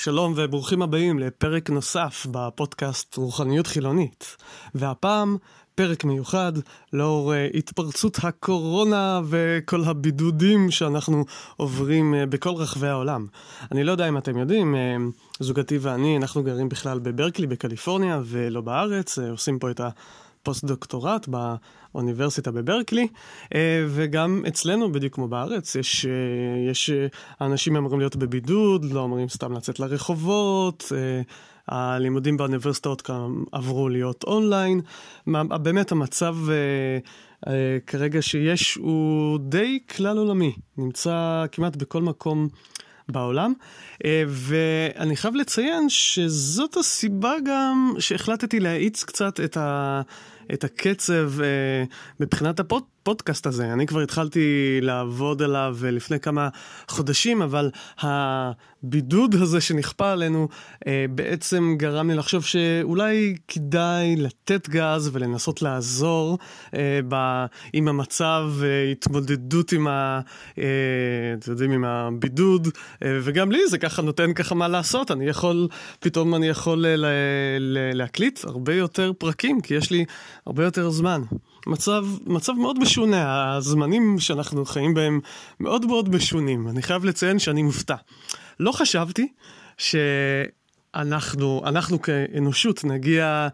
[0.00, 4.36] שלום וברוכים הבאים לפרק נוסף בפודקאסט רוחניות חילונית.
[4.74, 5.36] והפעם
[5.74, 6.52] פרק מיוחד
[6.92, 11.24] לאור אה, התפרצות הקורונה וכל הבידודים שאנחנו
[11.56, 13.26] עוברים אה, בכל רחבי העולם.
[13.72, 18.60] אני לא יודע אם אתם יודעים, אה, זוגתי ואני, אנחנו גרים בכלל בברקלי בקליפורניה ולא
[18.60, 19.88] בארץ, עושים פה את ה...
[20.42, 23.08] פוסט-דוקטורט באוניברסיטה בברקלי,
[23.88, 26.06] וגם אצלנו, בדיוק כמו בארץ, יש,
[26.70, 26.90] יש
[27.40, 30.92] אנשים אמורים להיות בבידוד, לא אמורים סתם לצאת לרחובות,
[31.68, 33.10] הלימודים באוניברסיטאות
[33.52, 34.80] עברו להיות אונליין.
[35.62, 36.36] באמת המצב
[37.86, 42.48] כרגע שיש הוא די כלל עולמי, נמצא כמעט בכל מקום
[43.08, 43.52] בעולם.
[43.94, 43.98] Uh,
[44.28, 50.00] ואני חייב לציין שזאת הסיבה גם שהחלטתי להאיץ קצת את, ה,
[50.52, 51.42] את הקצב uh,
[52.20, 52.82] מבחינת הפוד...
[53.08, 53.72] הפודקאסט הזה.
[53.72, 56.48] אני כבר התחלתי לעבוד עליו לפני כמה
[56.88, 60.48] חודשים, אבל הבידוד הזה שנכפה עלינו
[60.86, 66.38] אה, בעצם גרם לי לחשוב שאולי כדאי לתת גז ולנסות לעזור
[66.74, 70.20] אה, ב, עם המצב, אה, התמודדות עם, אה,
[71.74, 72.68] עם הבידוד,
[73.04, 75.10] אה, וגם לי זה ככה נותן ככה מה לעשות.
[75.10, 75.68] אני יכול,
[76.00, 77.06] פתאום אני יכול ל,
[77.58, 80.04] ל, להקליט הרבה יותר פרקים, כי יש לי
[80.46, 81.22] הרבה יותר זמן.
[81.68, 85.20] מצב, מצב מאוד משונה, הזמנים שאנחנו חיים בהם
[85.60, 86.68] מאוד מאוד משונים.
[86.68, 87.96] אני חייב לציין שאני מופתע.
[88.60, 89.28] לא חשבתי
[89.78, 89.96] ש...
[90.94, 93.48] אנחנו, אנחנו כאנושות נגיע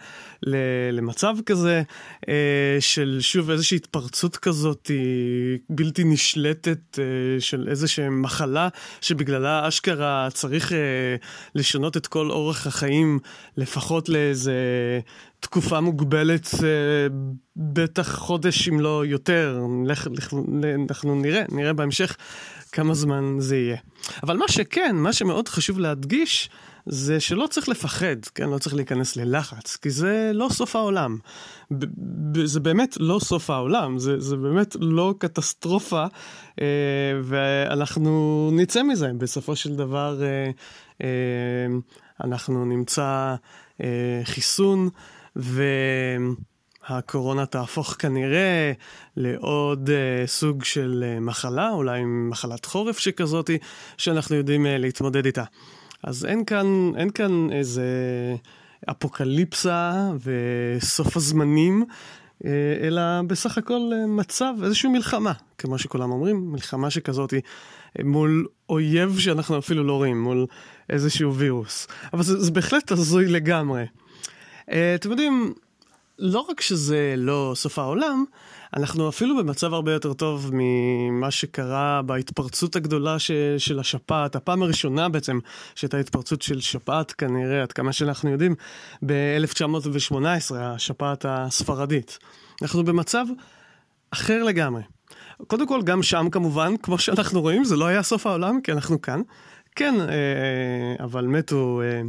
[0.92, 1.82] למצב כזה
[2.28, 4.90] אה, של שוב איזושהי התפרצות כזאת
[5.70, 8.68] בלתי נשלטת אה, של איזושהי מחלה
[9.00, 10.78] שבגללה אשכרה צריך אה,
[11.54, 13.18] לשנות את כל אורח החיים
[13.56, 14.52] לפחות לאיזה
[15.40, 16.68] תקופה מוגבלת, אה,
[17.56, 19.58] בטח חודש אם לא יותר.
[20.90, 22.16] אנחנו נראה, נראה בהמשך
[22.74, 23.76] כמה זמן זה יהיה.
[24.22, 26.50] אבל מה שכן, מה שמאוד חשוב להדגיש,
[26.86, 28.48] זה שלא צריך לפחד, כן?
[28.48, 31.18] לא צריך להיכנס ללחץ, כי זה לא סוף העולם.
[32.44, 36.04] זה באמת לא סוף העולם, זה, זה באמת לא קטסטרופה,
[36.60, 36.66] אה,
[37.22, 39.10] ואנחנו נצא מזה.
[39.18, 40.50] בסופו של דבר, אה,
[41.02, 41.66] אה,
[42.24, 43.34] אנחנו נמצא
[43.80, 44.88] אה, חיסון,
[46.90, 48.72] והקורונה תהפוך כנראה
[49.16, 53.58] לעוד uh, סוג של uh, מחלה, אולי מחלת חורף שכזאתי,
[53.98, 55.44] שאנחנו יודעים uh, להתמודד איתה.
[56.02, 57.86] אז אין כאן, אין כאן איזה
[58.90, 61.84] אפוקליפסה וסוף הזמנים,
[62.80, 67.34] אלא בסך הכל מצב, איזושהי מלחמה, כמו שכולם אומרים, מלחמה שכזאת
[68.04, 70.46] מול אויב שאנחנו אפילו לא רואים, מול
[70.90, 71.86] איזשהו וירוס.
[72.12, 73.84] אבל זה, זה בהחלט הזוי לגמרי.
[74.70, 75.54] אה, אתם יודעים,
[76.18, 78.24] לא רק שזה לא סוף העולם,
[78.76, 85.08] אנחנו אפילו במצב הרבה יותר טוב ממה שקרה בהתפרצות הגדולה ש, של השפעת, הפעם הראשונה
[85.08, 85.38] בעצם
[85.74, 88.54] שהייתה התפרצות של שפעת כנראה, עד כמה שאנחנו יודעים,
[89.06, 92.18] ב-1918, השפעת הספרדית.
[92.62, 93.26] אנחנו במצב
[94.10, 94.82] אחר לגמרי.
[95.46, 99.02] קודם כל, גם שם כמובן, כמו שאנחנו רואים, זה לא היה סוף העולם, כי אנחנו
[99.02, 99.22] כאן.
[99.76, 102.02] כן, אה, אבל מתו אה,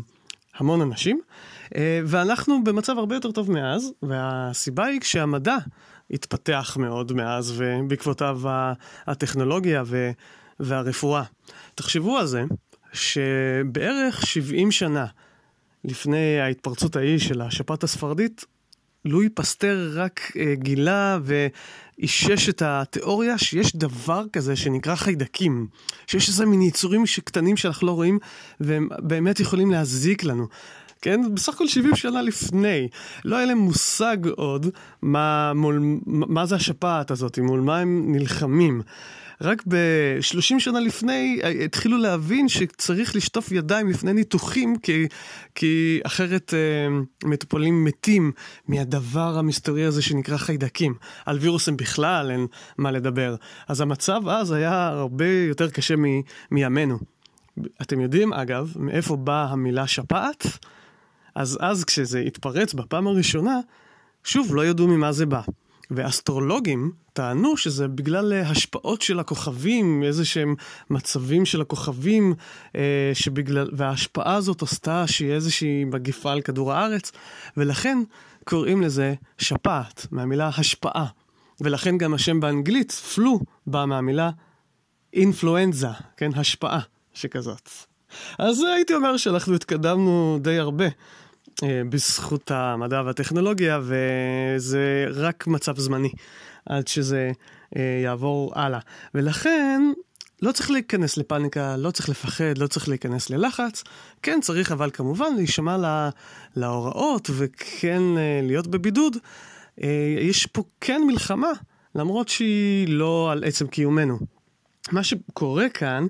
[0.58, 1.22] המון אנשים.
[1.76, 5.58] אה, ואנחנו במצב הרבה יותר טוב מאז, והסיבה היא כשהמדע
[6.12, 8.40] התפתח מאוד מאז, ובעקבותיו
[9.08, 9.84] הטכנולוגיה
[10.60, 11.24] והרפואה.
[11.76, 12.44] תחשבו על זה,
[12.94, 15.06] שבערך 70 שנה
[15.84, 18.46] לפני ההתפרצות ההיא של השפעת הספרדית,
[19.06, 25.68] לואי פסטר רק uh, גילה ואישש את התיאוריה שיש דבר כזה שנקרא חיידקים.
[26.08, 28.20] שיש איזה מין יצורים קטנים שאנחנו לא רואים
[28.60, 30.48] והם באמת יכולים להזיק לנו.
[31.06, 31.22] כן?
[31.34, 32.88] בסך הכל 70 שנה לפני.
[33.26, 34.66] לא היה להם מושג עוד
[35.02, 38.82] מה, מול, מה זה השפעת הזאת, מול מה הם נלחמים.
[39.42, 45.08] רק ב-30 שנה לפני אה, התחילו להבין שצריך לשטוף ידיים לפני ניתוחים, כי,
[45.56, 46.98] כי אחרת אה,
[47.30, 48.32] מטופלים מתים
[48.68, 50.94] מהדבר המסתורי הזה שנקרא חיידקים.
[51.26, 53.36] על וירוסים בכלל אין מה לדבר.
[53.68, 55.96] אז המצב אז היה הרבה יותר קשה
[56.52, 56.98] מימינו.
[57.82, 60.48] אתם יודעים, אגב, מאיפה באה המילה שפעת?
[61.36, 63.60] אז אז כשזה התפרץ בפעם הראשונה,
[64.24, 65.42] שוב, לא ידעו ממה זה בא.
[65.92, 70.56] ואסטרולוגים טענו שזה בגלל אה, השפעות של הכוכבים, איזה שהם
[70.90, 72.34] מצבים של הכוכבים,
[72.76, 77.12] אה, שבגלל, וההשפעה הזאת עשתה שיהיה איזושהי מגיפה על כדור הארץ,
[77.58, 77.98] ולכן
[78.44, 81.06] קוראים לזה שפעת, מהמילה השפעה.
[81.62, 84.30] ולכן גם השם באנגלית, פלו, בא מהמילה
[85.14, 85.88] אינפלואנזה,
[86.18, 86.80] כן, השפעה
[87.14, 87.70] שכזאת.
[88.40, 90.86] אז הייתי אומר שאנחנו התקדמנו די הרבה
[91.64, 96.12] בזכות המדע והטכנולוגיה, וזה רק מצב זמני
[96.66, 97.32] עד שזה
[97.78, 98.80] אה, יעבור הלאה.
[99.14, 99.82] ולכן,
[100.42, 103.84] לא צריך להיכנס לפאניקה, לא צריך לפחד, לא צריך להיכנס ללחץ.
[104.22, 106.10] כן צריך אבל כמובן להישמע לה,
[106.56, 109.18] להוראות וכן אה, להיות בבידוד.
[109.84, 111.52] אה, יש פה כן מלחמה,
[111.96, 114.20] למרות שהיא לא על עצם קיומנו.
[114.92, 116.08] מה שקורה כאן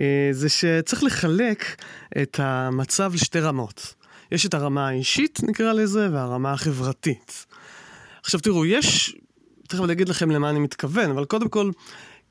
[0.00, 1.82] אה, זה שצריך לחלק
[2.22, 3.94] את המצב לשתי רמות.
[4.32, 7.46] יש את הרמה האישית, נקרא לזה, והרמה החברתית.
[8.22, 9.16] עכשיו תראו, יש,
[9.68, 11.70] תכף אני אגיד לכם למה אני מתכוון, אבל קודם כל,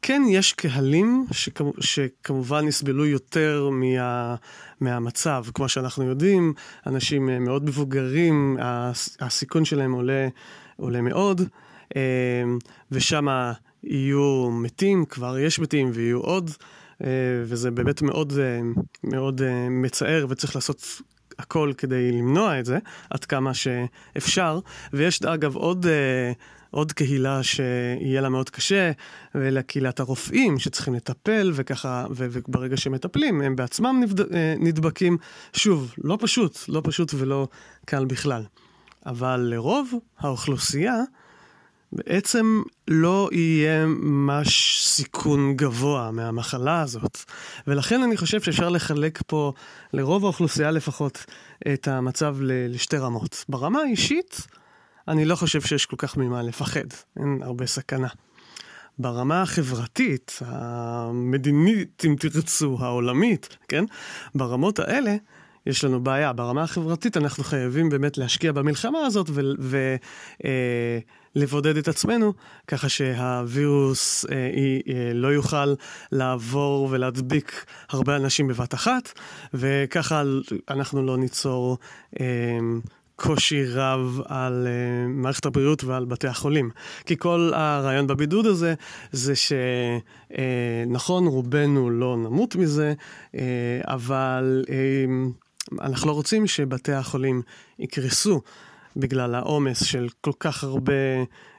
[0.04, 4.36] כן יש קהלים שכמו, שכמובן יסבלו יותר מה,
[4.80, 5.46] מהמצב.
[5.54, 6.54] כמו שאנחנו יודעים,
[6.88, 8.58] אנשים אה, מאוד מבוגרים,
[9.20, 10.28] הסיכון שלהם עולה,
[10.78, 11.42] עולה מאוד,
[11.96, 12.02] אה,
[12.92, 13.28] ושם
[13.84, 16.52] יהיו מתים, כבר יש מתים ויהיו עוד,
[17.04, 17.08] אה,
[17.44, 18.34] וזה באמת מאוד,
[19.04, 21.02] מאוד מצער וצריך לעשות
[21.44, 22.78] הכל כדי למנוע את זה,
[23.10, 24.60] עד כמה שאפשר.
[24.94, 25.86] ויש אגב עוד...
[26.74, 28.92] עוד קהילה שיהיה לה מאוד קשה,
[29.36, 34.20] ולקהילת הרופאים שצריכים לטפל, וככה, וברגע שמטפלים, הם בעצמם נבד...
[34.20, 35.18] אה, נדבקים.
[35.54, 37.48] שוב, לא פשוט, לא פשוט ולא
[37.86, 38.44] קל בכלל.
[39.06, 40.96] אבל לרוב האוכלוסייה,
[41.96, 47.18] בעצם לא יהיה ממש סיכון גבוה מהמחלה הזאת.
[47.68, 49.54] ולכן אני חושב שאפשר לחלק פה,
[49.94, 51.26] לרוב האוכלוסייה לפחות,
[51.74, 53.46] את המצב לשתי רמות.
[53.50, 54.48] ברמה האישית,
[55.08, 56.88] אני לא חושב שיש כל כך ממה לפחד,
[57.20, 58.08] אין הרבה סכנה.
[59.00, 63.86] ברמה החברתית, המדינית, אם תרצו, העולמית, כן?
[64.36, 65.16] ברמות האלה
[65.66, 66.34] יש לנו בעיה.
[66.34, 69.98] ברמה החברתית אנחנו חייבים באמת להשקיע במלחמה הזאת ולבודד
[70.46, 71.00] אה,
[71.80, 72.34] את עצמנו,
[72.68, 75.74] ככה שהווירוס אה, אה, לא יוכל
[76.12, 79.20] לעבור ולהדביק הרבה אנשים בבת אחת,
[79.54, 80.24] וככה
[80.70, 81.78] אנחנו לא ניצור...
[82.20, 82.58] אה,
[83.16, 86.70] קושי רב על uh, מערכת הבריאות ועל בתי החולים.
[87.06, 88.74] כי כל הרעיון בבידוד הזה,
[89.12, 92.94] זה שנכון, uh, רובנו לא נמות מזה,
[93.32, 93.38] uh,
[93.84, 94.70] אבל uh,
[95.82, 97.42] אנחנו לא רוצים שבתי החולים
[97.80, 98.42] יקרסו.
[98.98, 100.94] בגלל העומס של כל כך הרבה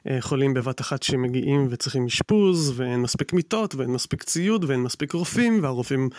[0.09, 5.13] אה, חולים בבת אחת שמגיעים וצריכים אשפוז, ואין מספיק מיטות, ואין מספיק ציוד, ואין מספיק
[5.13, 6.09] רופאים, והרופאים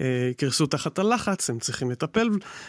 [0.00, 2.28] אה, יקרסו תחת הלחץ, הם צריכים לטפל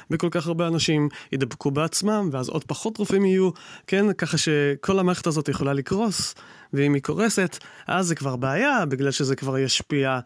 [0.10, 3.50] בכל כך הרבה אנשים, ידבקו בעצמם, ואז עוד פחות רופאים יהיו,
[3.88, 4.13] כן?
[4.13, 6.36] ככה שכל המערכת הזאת יכולה לקרוס,
[6.74, 7.57] ואם היא קורסת,
[7.88, 10.19] אז זה כבר בעיה, בגלל שזה כבר ישפיע.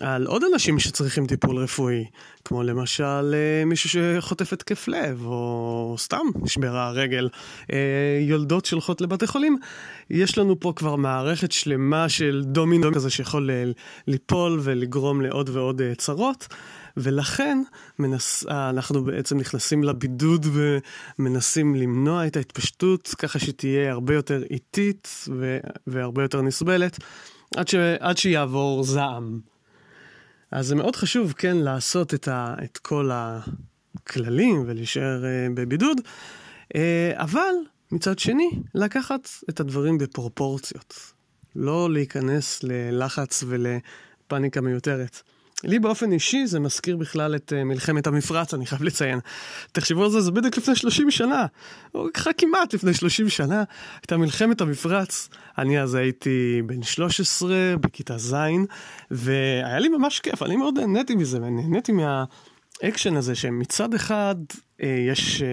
[0.00, 2.04] על עוד אנשים שצריכים טיפול רפואי,
[2.44, 7.28] כמו למשל אה, מישהו שחוטף התקף לב, או סתם נשברה הרגל,
[7.72, 7.78] אה,
[8.20, 9.58] יולדות שהולכות לבתי חולים.
[10.10, 13.64] יש לנו פה כבר מערכת שלמה של דומינו כזה שיכול אה,
[14.06, 16.48] ליפול ולגרום לעוד ועוד צרות.
[16.96, 17.62] ולכן
[17.98, 18.46] מנס...
[18.48, 20.46] אנחנו בעצם נכנסים לבידוד
[21.18, 25.08] ומנסים למנוע את ההתפשטות ככה שתהיה הרבה יותר איטית.
[25.86, 26.98] והרבה יותר נסבלת
[27.56, 27.74] עד, ש...
[28.00, 29.51] עד שיעבור זעם.
[30.52, 36.76] אז זה מאוד חשוב, כן, לעשות את, ה, את כל הכללים ולהישאר uh, בבידוד, uh,
[37.14, 37.54] אבל
[37.92, 41.12] מצד שני, לקחת את הדברים בפרופורציות.
[41.56, 45.22] לא להיכנס ללחץ ולפאניקה מיותרת.
[45.64, 49.18] לי באופן אישי זה מזכיר בכלל את uh, מלחמת המפרץ, אני חייב לציין.
[49.72, 51.46] תחשבו על זה, זה בדיוק לפני 30 שנה,
[51.94, 53.64] או ככה כמעט לפני 30 שנה,
[54.02, 55.28] הייתה מלחמת המפרץ.
[55.58, 58.34] אני אז הייתי בן 13, בכיתה ז',
[59.10, 62.24] והיה לי ממש כיף, אני מאוד נהניתי מזה, ונהניתי מה...
[62.82, 65.48] האקשן הזה שמצד אחד אה, יש, אה,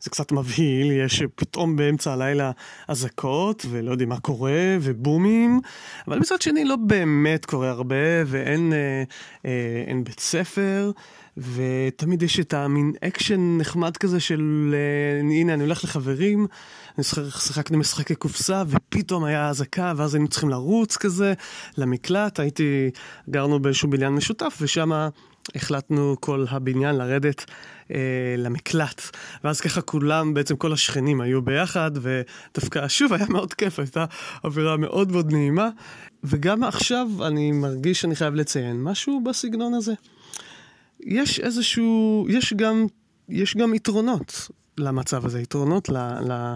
[0.00, 2.50] זה קצת מבהיל, יש פתאום באמצע הלילה
[2.88, 5.60] אזעקות ולא יודעים מה קורה ובומים,
[6.08, 7.96] אבל מצד שני לא באמת קורה הרבה
[8.26, 9.02] ואין אה,
[9.46, 10.90] אה, אין בית ספר.
[11.36, 16.46] ותמיד יש את המין אקשן נחמד כזה של אה, הנה אני הולך לחברים,
[17.00, 21.34] שיחקנו משחקי קופסה ופתאום היה אזעקה ואז היינו צריכים לרוץ כזה
[21.78, 22.90] למקלט, הייתי,
[23.30, 25.08] גרנו באיזשהו בניין משותף ושם
[25.54, 27.44] החלטנו כל הבניין לרדת
[27.90, 29.02] אה, למקלט.
[29.44, 34.04] ואז ככה כולם, בעצם כל השכנים היו ביחד, ודווקא שוב היה מאוד כיף, הייתה
[34.44, 35.68] אווירה מאוד מאוד נעימה.
[36.24, 39.92] וגם עכשיו אני מרגיש שאני חייב לציין משהו בסגנון הזה.
[41.00, 42.86] יש איזשהו, יש גם,
[43.28, 44.48] יש גם יתרונות
[44.78, 46.54] למצב הזה, יתרונות ל, ל,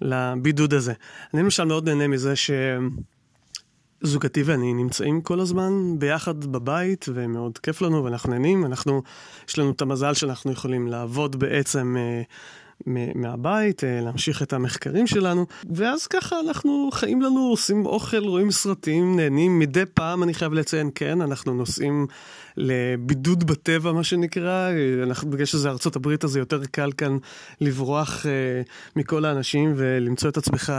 [0.00, 0.92] לבידוד הזה.
[1.34, 2.50] אני למשל מאוד נהנה מזה ש...
[4.02, 8.64] זוגתי ואני נמצאים כל הזמן ביחד בבית, ומאוד כיף לנו, ואנחנו נהנים.
[8.64, 9.02] אנחנו,
[9.48, 12.22] יש לנו את המזל שאנחנו יכולים לעבוד בעצם אה,
[13.14, 19.16] מהבית, אה, להמשיך את המחקרים שלנו, ואז ככה אנחנו חיים לנו, עושים אוכל, רואים סרטים,
[19.16, 19.58] נהנים.
[19.58, 22.06] מדי פעם, אני חייב לציין, כן, אנחנו נוסעים
[22.56, 24.70] לבידוד בטבע, מה שנקרא.
[25.02, 27.18] אנחנו, בגלל שזה ארצות הברית, אז זה יותר קל כאן
[27.60, 28.62] לברוח אה,
[28.96, 30.72] מכל האנשים ולמצוא את עצמך...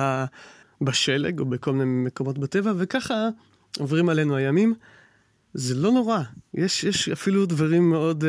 [0.82, 3.30] בשלג או בכל מיני מקומות בטבע, וככה
[3.80, 4.74] עוברים עלינו הימים.
[5.54, 6.20] זה לא נורא.
[6.54, 8.28] יש, יש אפילו דברים מאוד uh,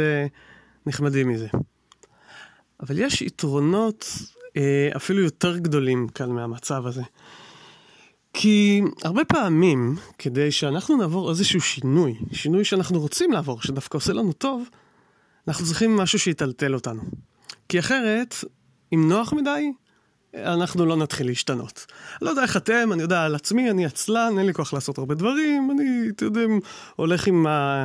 [0.87, 1.49] נחמדים מזה.
[2.81, 4.05] אבל יש יתרונות
[4.47, 7.03] uh, אפילו יותר גדולים כאן מהמצב הזה.
[8.33, 14.33] כי הרבה פעמים, כדי שאנחנו נעבור איזשהו שינוי, שינוי שאנחנו רוצים לעבור, שדווקא עושה לנו
[14.33, 14.69] טוב,
[15.49, 17.03] אנחנו צריכים משהו שיטלטל אותנו.
[17.69, 18.35] כי אחרת,
[18.95, 19.73] אם נוח מדי,
[20.37, 21.87] אנחנו לא נתחיל להשתנות.
[22.23, 25.15] לא יודע איך אתם, אני יודע על עצמי, אני עצלן, אין לי כוח לעשות הרבה
[25.15, 26.61] דברים, אני, אתם יודעים,
[26.97, 27.85] הולך עם ה...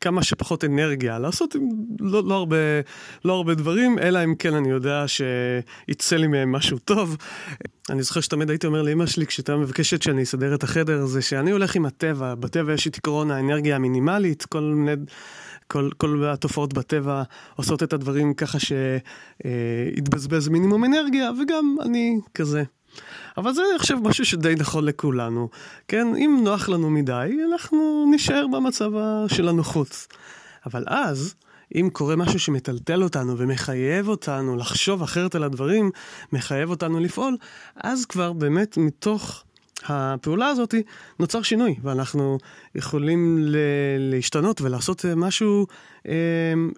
[0.00, 1.68] כמה שפחות אנרגיה, לעשות עם
[2.00, 2.56] לא, לא, הרבה,
[3.24, 7.16] לא הרבה דברים, אלא אם כן אני יודע שיצא לי מהם משהו טוב.
[7.90, 11.50] אני זוכר שתמיד הייתי אומר לאמא שלי, כשהייתה מבקשת שאני אסדר את החדר, זה שאני
[11.50, 14.92] הולך עם הטבע, בטבע יש את עקרון האנרגיה המינימלית, כל מיני...
[15.66, 17.22] כל, כל התופעות בטבע
[17.56, 22.62] עושות את הדברים ככה שיתבזבז מינימום אנרגיה, וגם אני כזה.
[23.36, 25.48] אבל זה אני חושב משהו שדי נכון לכולנו.
[25.88, 28.90] כן, אם נוח לנו מדי, אנחנו נישאר במצב
[29.28, 30.06] של הנוחות.
[30.66, 31.34] אבל אז,
[31.74, 35.90] אם קורה משהו שמטלטל אותנו ומחייב אותנו לחשוב אחרת על הדברים,
[36.32, 37.36] מחייב אותנו לפעול,
[37.76, 39.44] אז כבר באמת מתוך
[39.84, 40.74] הפעולה הזאת
[41.20, 42.38] נוצר שינוי, ואנחנו
[42.74, 43.56] יכולים ל-
[43.98, 45.66] להשתנות ולעשות אה, משהו
[46.08, 46.12] אה,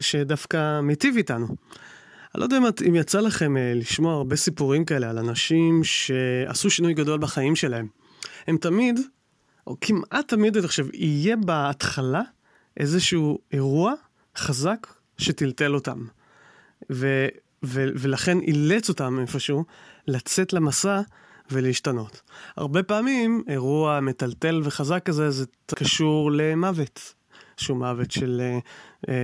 [0.00, 1.46] שדווקא מיטיב איתנו.
[1.46, 6.94] אני לא יודע אם יצא לכם אה, לשמוע הרבה סיפורים כאלה על אנשים שעשו שינוי
[6.94, 7.86] גדול בחיים שלהם.
[8.46, 9.00] הם תמיד,
[9.66, 12.22] או כמעט תמיד, אני חושב, יהיה בהתחלה
[12.76, 13.94] איזשהו אירוע
[14.36, 14.86] חזק
[15.18, 16.04] שטלטל אותם.
[16.90, 17.28] ו-
[17.64, 19.64] ו- ולכן אילץ אותם איפשהו
[20.06, 21.00] לצאת למסע
[21.52, 22.20] ולהשתנות.
[22.56, 27.14] הרבה פעמים אירוע מטלטל וחזק כזה, זה קשור למוות.
[27.60, 28.58] שהוא מוות של אה,
[29.08, 29.14] אה,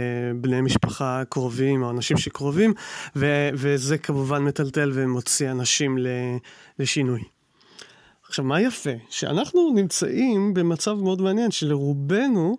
[0.40, 2.74] בני משפחה קרובים או אנשים שקרובים,
[3.16, 5.98] ו- וזה כמובן מטלטל ומוציא אנשים
[6.78, 7.22] לשינוי.
[8.28, 8.90] עכשיו, מה יפה?
[9.10, 12.56] שאנחנו נמצאים במצב מאוד מעניין, שלרובנו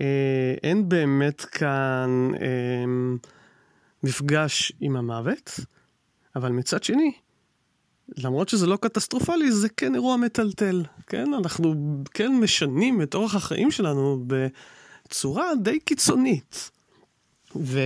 [0.00, 2.84] אה, אין באמת כאן אה,
[4.02, 5.60] מפגש עם המוות,
[6.36, 7.12] אבל מצד שני,
[8.16, 11.34] למרות שזה לא קטסטרופלי, זה כן אירוע מטלטל, כן?
[11.34, 11.74] אנחנו
[12.14, 16.70] כן משנים את אורח החיים שלנו בצורה די קיצונית.
[17.56, 17.80] ו...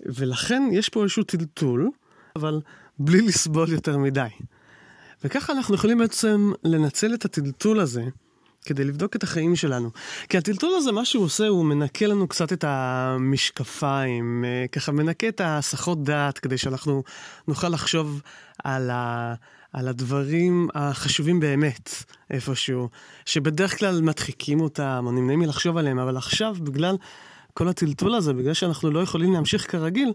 [0.00, 1.90] ולכן יש פה איזשהו טלטול,
[2.36, 2.60] אבל
[2.98, 4.28] בלי לסבול יותר מדי.
[5.24, 8.04] וככה אנחנו יכולים בעצם לנצל את הטלטול הזה
[8.64, 9.90] כדי לבדוק את החיים שלנו.
[10.28, 15.28] כי הטלטול הזה, מה שהוא עושה, הוא מנקה לנו קצת את המשקפיים, אה, ככה מנקה
[15.28, 17.02] את ההסחות דעת, כדי שאנחנו
[17.48, 18.22] נוכל לחשוב
[18.64, 19.34] על, ה,
[19.72, 21.90] על הדברים החשובים באמת
[22.30, 22.88] איפשהו,
[23.24, 26.96] שבדרך כלל מדחיקים אותם או נמנעים מלחשוב עליהם, אבל עכשיו, בגלל
[27.54, 30.12] כל הטלטול הזה, בגלל שאנחנו לא יכולים להמשיך כרגיל,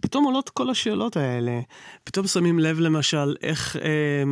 [0.00, 1.60] פתאום עולות כל השאלות האלה.
[2.04, 3.76] פתאום שמים לב למשל איך...
[3.76, 4.22] אה,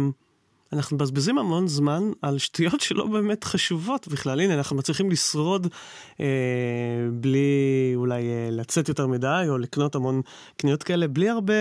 [0.72, 4.40] אנחנו מבזבזים המון זמן על שטויות שלא באמת חשובות בכלל.
[4.40, 5.66] הנה, אנחנו מצליחים לשרוד
[6.20, 6.26] אה,
[7.12, 10.22] בלי אולי אה, לצאת יותר מדי, או לקנות המון
[10.56, 11.54] קניות כאלה, בלי הרבה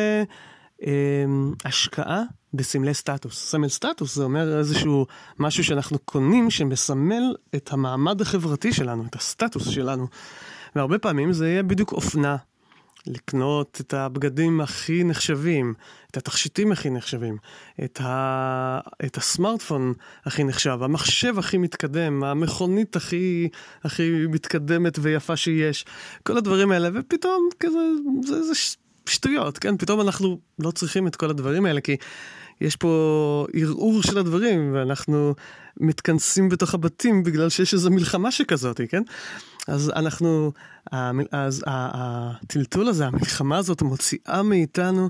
[0.88, 1.26] אה,
[1.66, 2.24] השקעה
[2.54, 3.50] בסמלי סטטוס.
[3.50, 5.06] סמל סטטוס זה אומר איזשהו
[5.40, 10.08] משהו שאנחנו קונים שמסמל את המעמד החברתי שלנו, את הסטטוס שלנו.
[10.76, 12.36] והרבה פעמים זה יהיה בדיוק אופנה.
[13.08, 15.74] לקנות את הבגדים הכי נחשבים,
[16.12, 17.38] את התכשיטים הכי נחשבים,
[17.84, 18.80] את, ה...
[19.06, 19.94] את הסמארטפון
[20.26, 23.50] הכי נחשב, המחשב הכי מתקדם, המכונית הכי,
[23.84, 25.86] הכי מתקדמת ויפה שיש,
[26.24, 27.80] כל הדברים האלה, ופתאום כזה,
[28.24, 28.54] זה, זה
[29.06, 29.78] שטויות, כן?
[29.78, 31.96] פתאום אנחנו לא צריכים את כל הדברים האלה, כי
[32.62, 35.34] יש פה ערעור של הדברים, ואנחנו
[35.80, 39.04] מתכנסים בתוך הבתים בגלל שיש איזו מלחמה שכזאת, כן?
[39.68, 40.52] אז אנחנו,
[41.32, 45.10] אז הטלטול הזה, המלחמה הזאת מוציאה מאיתנו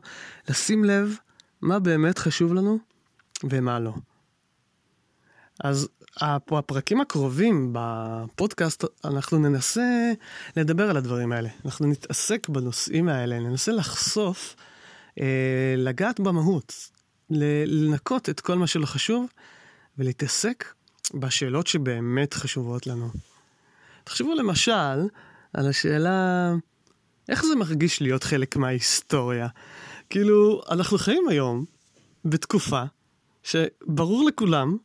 [0.49, 1.15] לשים לב
[1.61, 2.77] מה באמת חשוב לנו
[3.43, 3.93] ומה לא.
[5.63, 5.87] אז
[6.21, 10.11] הפרקים הקרובים בפודקאסט, אנחנו ננסה
[10.57, 11.49] לדבר על הדברים האלה.
[11.65, 14.55] אנחנו נתעסק בנושאים האלה, ננסה לחשוף,
[15.19, 16.73] אה, לגעת במהות,
[17.29, 19.25] לנקות את כל מה שלא חשוב
[19.97, 20.73] ולהתעסק
[21.13, 23.09] בשאלות שבאמת חשובות לנו.
[24.03, 25.07] תחשבו למשל
[25.53, 26.53] על השאלה,
[27.29, 29.47] איך זה מרגיש להיות חלק מההיסטוריה?
[30.09, 31.65] כאילו, אנחנו חיים היום
[32.25, 32.83] בתקופה
[33.43, 34.77] שברור לכולם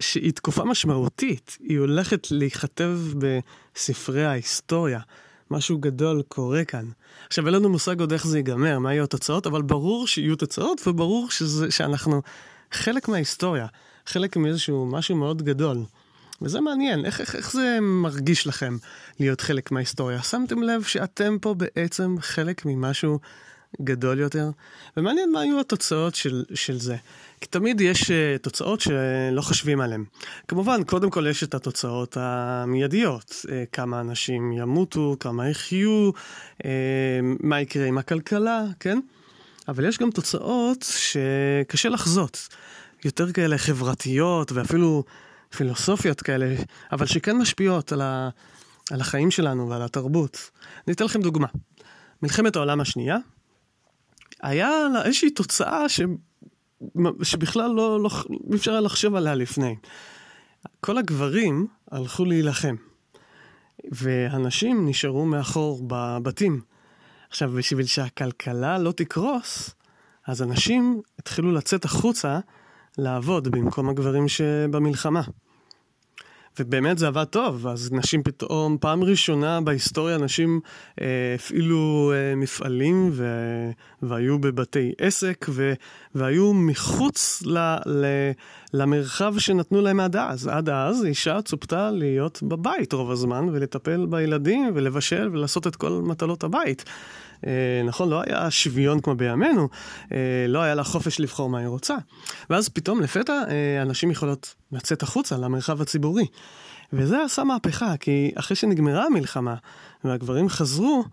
[0.00, 5.00] שהיא תקופה משמעותית, היא הולכת להיכתב בספרי ההיסטוריה.
[5.50, 6.90] משהו גדול קורה כאן.
[7.26, 10.86] עכשיו, אין לנו מושג עוד איך זה ייגמר, מה יהיו התוצאות, אבל ברור שיהיו תוצאות,
[10.86, 12.22] וברור שזה, שאנחנו
[12.72, 13.66] חלק מההיסטוריה,
[14.10, 15.84] חלק מאיזשהו משהו מאוד גדול.
[16.42, 18.76] וזה מעניין, איך, איך, איך זה מרגיש לכם
[19.20, 20.22] להיות חלק מההיסטוריה?
[20.22, 23.18] שמתם לב שאתם פה בעצם חלק ממשהו
[23.82, 24.50] גדול יותר,
[24.96, 26.96] ומעניין מה היו התוצאות של, של זה.
[27.40, 30.04] כי תמיד יש uh, תוצאות שלא חושבים עליהן.
[30.48, 36.66] כמובן, קודם כל יש את התוצאות המיידיות, uh, כמה אנשים ימותו, כמה יחיו, uh,
[37.40, 39.00] מה יקרה עם הכלכלה, כן?
[39.68, 42.48] אבל יש גם תוצאות שקשה לחזות,
[43.04, 45.04] יותר כאלה חברתיות ואפילו
[45.56, 46.54] פילוסופיות כאלה,
[46.92, 48.28] אבל שכן משפיעות על, ה,
[48.90, 50.50] על החיים שלנו ועל התרבות.
[50.86, 51.46] אני אתן לכם דוגמה.
[52.22, 53.16] מלחמת העולם השנייה,
[54.42, 56.00] היה לה איזושהי תוצאה ש...
[57.22, 58.10] שבכלל לא, לא,
[58.54, 59.76] אפשר היה לחשוב עליה לפני.
[60.80, 62.74] כל הגברים הלכו להילחם,
[63.92, 66.60] והנשים נשארו מאחור בבתים.
[67.28, 69.74] עכשיו, בשביל שהכלכלה לא תקרוס,
[70.26, 72.40] אז אנשים התחילו לצאת החוצה
[72.98, 75.22] לעבוד במקום הגברים שבמלחמה.
[76.58, 80.60] ובאמת זה עבד טוב, אז נשים פתאום, פעם ראשונה בהיסטוריה נשים
[81.00, 83.26] אה, הפעילו אה, מפעלים ו,
[84.02, 85.72] והיו בבתי עסק ו,
[86.14, 88.04] והיו מחוץ ל, ל,
[88.74, 90.46] למרחב שנתנו להם עד אז.
[90.46, 96.44] עד אז אישה צופתה להיות בבית רוב הזמן ולטפל בילדים ולבשל ולעשות את כל מטלות
[96.44, 96.84] הבית.
[97.46, 99.68] אה, נכון, לא היה שוויון כמו בימינו,
[100.12, 101.96] אה, לא היה לה חופש לבחור מה היא רוצה.
[102.50, 106.26] ואז פתאום לפתע אה, אנשים יכולות לצאת החוצה למרחב הציבורי.
[106.92, 109.54] וזה עשה מהפכה, כי אחרי שנגמרה המלחמה
[110.04, 111.04] והגברים חזרו,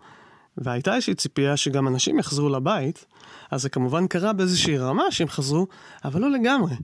[0.56, 3.06] והייתה איזושהי ציפייה שגם אנשים יחזרו לבית,
[3.50, 5.66] אז זה כמובן קרה באיזושהי רמה שהם חזרו,
[6.04, 6.74] אבל לא לגמרי.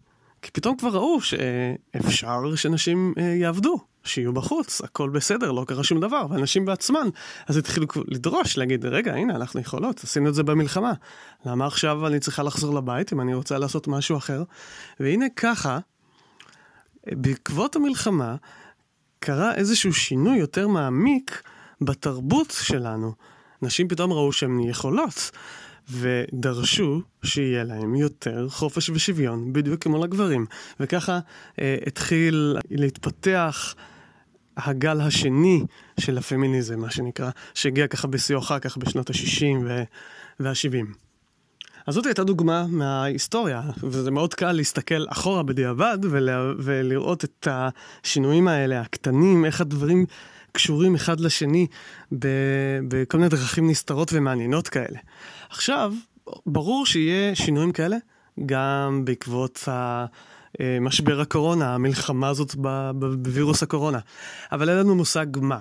[0.43, 6.27] כי פתאום כבר ראו שאפשר שנשים יעבדו, שיהיו בחוץ, הכל בסדר, לא קרה שום דבר,
[6.31, 7.09] ואנשים בעצמן,
[7.47, 10.93] אז התחילו לדרוש, להגיד, רגע, הנה, אנחנו יכולות, עשינו את זה במלחמה.
[11.47, 14.43] למה עכשיו אני צריכה לחזור לבית אם אני רוצה לעשות משהו אחר?
[15.01, 15.79] והנה ככה,
[17.07, 18.37] בעקבות המלחמה,
[19.19, 21.43] קרה איזשהו שינוי יותר מעמיק
[21.81, 23.13] בתרבות שלנו.
[23.63, 25.31] נשים פתאום ראו שהן יכולות.
[25.91, 30.47] ודרשו שיהיה להם יותר חופש ושוויון, בדיוק כמו לגברים.
[30.81, 31.19] וככה
[31.61, 33.75] אה, התחיל להתפתח
[34.57, 35.65] הגל השני
[36.01, 39.67] של הפמיניזם, מה שנקרא, שהגיע ככה בשיאו אחר כך בשנות ה-60
[40.41, 40.87] וה-70.
[41.87, 48.49] אז זאת הייתה דוגמה מההיסטוריה, וזה מאוד קל להסתכל אחורה בדיעבד ולה, ולראות את השינויים
[48.49, 50.07] האלה, הקטנים, איך הדברים
[50.53, 51.67] קשורים אחד לשני
[52.89, 54.99] בכל מיני דרכים נסתרות ומעניינות כאלה.
[55.51, 55.93] עכשיו,
[56.47, 57.97] ברור שיהיה שינויים כאלה
[58.47, 60.07] גם בעקבות ה...
[60.81, 62.55] משבר הקורונה, המלחמה הזאת
[62.95, 63.99] בווירוס הקורונה.
[64.53, 65.59] אבל אין לנו מושג מה.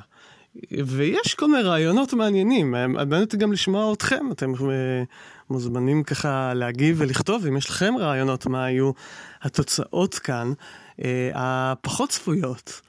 [0.72, 5.04] ויש כל מיני רעיונות מעניינים, מעניין אותי גם לשמוע אתכם, אתם אה,
[5.50, 8.92] מוזמנים ככה להגיב ולכתוב אם יש לכם רעיונות מה היו
[9.42, 10.54] התוצאות כאן,
[11.04, 12.82] אה, הפחות צפויות.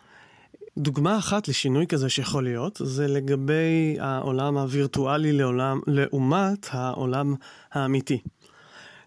[0.79, 7.35] דוגמה אחת לשינוי כזה שיכול להיות, זה לגבי העולם הווירטואלי לעולם, לעומת העולם
[7.73, 8.19] האמיתי.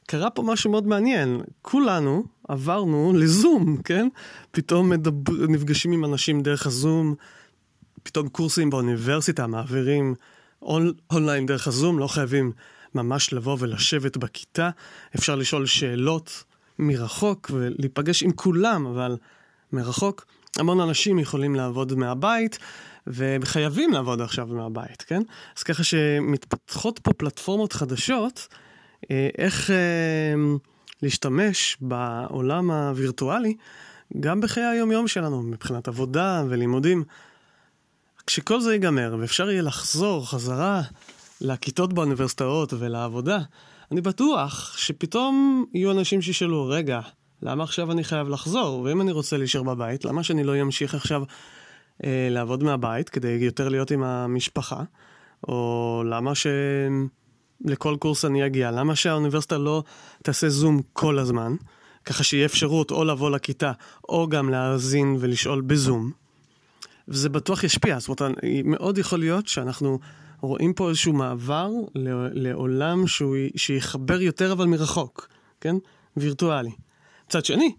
[0.09, 4.07] קרה פה משהו מאוד מעניין, כולנו עברנו לזום, כן?
[4.51, 7.15] פתאום מדבר, נפגשים עם אנשים דרך הזום,
[8.03, 10.15] פתאום קורסים באוניברסיטה מעבירים
[10.61, 12.51] און, אונליין דרך הזום, לא חייבים
[12.95, 14.69] ממש לבוא ולשבת בכיתה,
[15.15, 16.43] אפשר לשאול שאלות
[16.79, 19.17] מרחוק ולהיפגש עם כולם, אבל
[19.73, 20.25] מרחוק.
[20.57, 22.59] המון אנשים יכולים לעבוד מהבית,
[23.07, 25.21] וחייבים לעבוד עכשיו מהבית, כן?
[25.57, 28.47] אז ככה שמתפתחות פה פלטפורמות חדשות,
[29.37, 29.75] איך אה,
[31.01, 33.55] להשתמש בעולם הווירטואלי
[34.19, 37.03] גם בחיי היום-יום שלנו, מבחינת עבודה ולימודים.
[38.27, 40.81] כשכל זה ייגמר ואפשר יהיה לחזור חזרה
[41.41, 43.39] לכיתות באוניברסיטאות ולעבודה,
[43.91, 46.99] אני בטוח שפתאום יהיו אנשים שישאלו, רגע,
[47.41, 48.79] למה עכשיו אני חייב לחזור?
[48.79, 51.23] ואם אני רוצה להישאר בבית, למה שאני לא אמשיך עכשיו
[52.03, 54.83] אה, לעבוד מהבית כדי יותר להיות עם המשפחה?
[55.47, 56.31] או למה
[57.67, 58.71] שלכל קורס אני אגיע?
[58.71, 59.83] למה שהאוניברסיטה לא
[60.23, 61.55] תעשה זום כל הזמן?
[62.05, 63.71] ככה שיהיה אפשרות או לבוא לכיתה,
[64.09, 66.11] או גם להאזין ולשאול בזום.
[67.07, 69.99] וזה בטוח ישפיע, זאת אומרת, מאוד יכול להיות שאנחנו
[70.41, 71.69] רואים פה איזשהו מעבר
[72.33, 75.27] לעולם שהוא, שיחבר יותר אבל מרחוק,
[75.61, 75.75] כן?
[76.17, 76.71] וירטואלי.
[77.27, 77.75] מצד שני,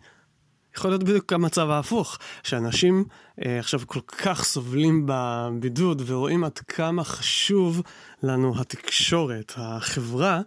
[0.77, 3.05] יכול להיות בדיוק המצב ההפוך, שאנשים
[3.47, 7.83] אה, עכשיו כל כך סובלים בבידוד ורואים עד כמה חשוב
[8.23, 10.41] לנו התקשורת, החברה,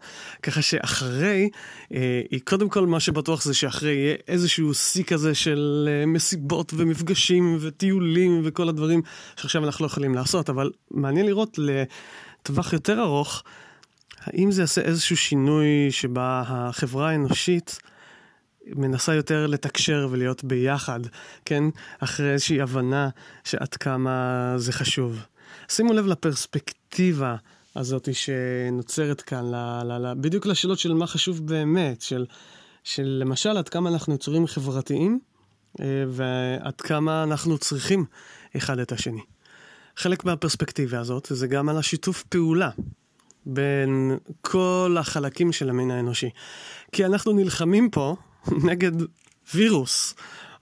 [0.44, 1.50] ככה שאחרי,
[1.94, 7.58] אה, קודם כל מה שבטוח זה שאחרי יהיה איזשהו שיא כזה של אה, מסיבות ומפגשים
[7.62, 9.02] וטיולים וכל הדברים
[9.36, 13.44] שעכשיו אנחנו לא יכולים לעשות, אבל מעניין לראות לטווח יותר ארוך,
[14.24, 17.80] האם זה יעשה איזשהו שינוי שבה החברה האנושית
[18.66, 21.00] מנסה יותר לתקשר ולהיות ביחד,
[21.46, 21.64] כן?
[22.00, 23.10] אחרי איזושהי הבנה
[23.44, 25.20] שעד כמה זה חשוב.
[25.70, 27.36] שימו לב לפרספקטיבה
[27.76, 32.26] הזאת שנוצרת כאן, ל, ל, ל, בדיוק לשאלות של מה חשוב באמת, של,
[32.84, 35.20] של למשל עד כמה אנחנו יצורים חברתיים
[35.80, 38.06] אה, ועד כמה אנחנו צריכים
[38.58, 39.22] אחד את השני.
[39.98, 42.70] חלק מהפרספקטיבה הזאת זה גם על השיתוף פעולה
[43.46, 46.30] בין כל החלקים של המין האנושי.
[46.92, 48.16] כי אנחנו נלחמים פה
[48.70, 48.92] נגד
[49.54, 50.16] וירוס.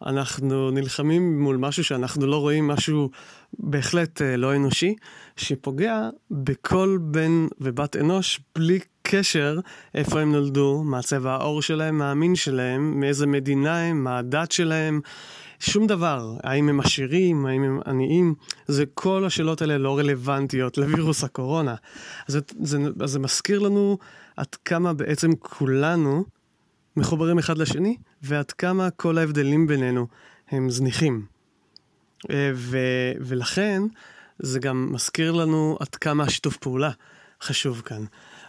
[0.06, 3.10] אנחנו נלחמים מול משהו שאנחנו לא רואים, משהו
[3.60, 4.96] בהחלט אה, לא אנושי,
[5.36, 9.60] שפוגע בכל בן ובת אנוש בלי קשר
[9.96, 14.52] איפה הם נולדו, מה צבע העור שלהם, מה המין שלהם, מאיזה מדינה הם, מה הדת
[14.52, 15.02] שלהם,
[15.60, 16.34] שום דבר.
[16.44, 18.36] האם הם עשירים, האם הם עניים,
[18.68, 21.76] זה כל השאלות האלה לא רלוונטיות לווירוס הקורונה.
[22.28, 23.98] אז זה, זה, זה מזכיר לנו
[24.38, 26.26] עד כמה בעצם כולנו
[26.98, 30.08] מחוברים אחד לשני, ועד כמה כל ההבדלים בינינו
[30.50, 31.26] הם זניחים.
[32.30, 32.78] אה, ו,
[33.20, 33.82] ולכן
[34.40, 36.92] זה גם מזכיר לנו עד כמה השיתוף פעולה
[37.42, 38.06] חשוב כאן.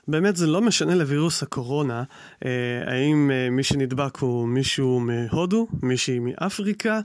[0.09, 2.03] באמת זה לא משנה לווירוס הקורונה,
[2.45, 2.51] אה,
[2.87, 7.01] האם אה, מי שנדבק הוא מישהו מהודו, מישהי מאפריקה,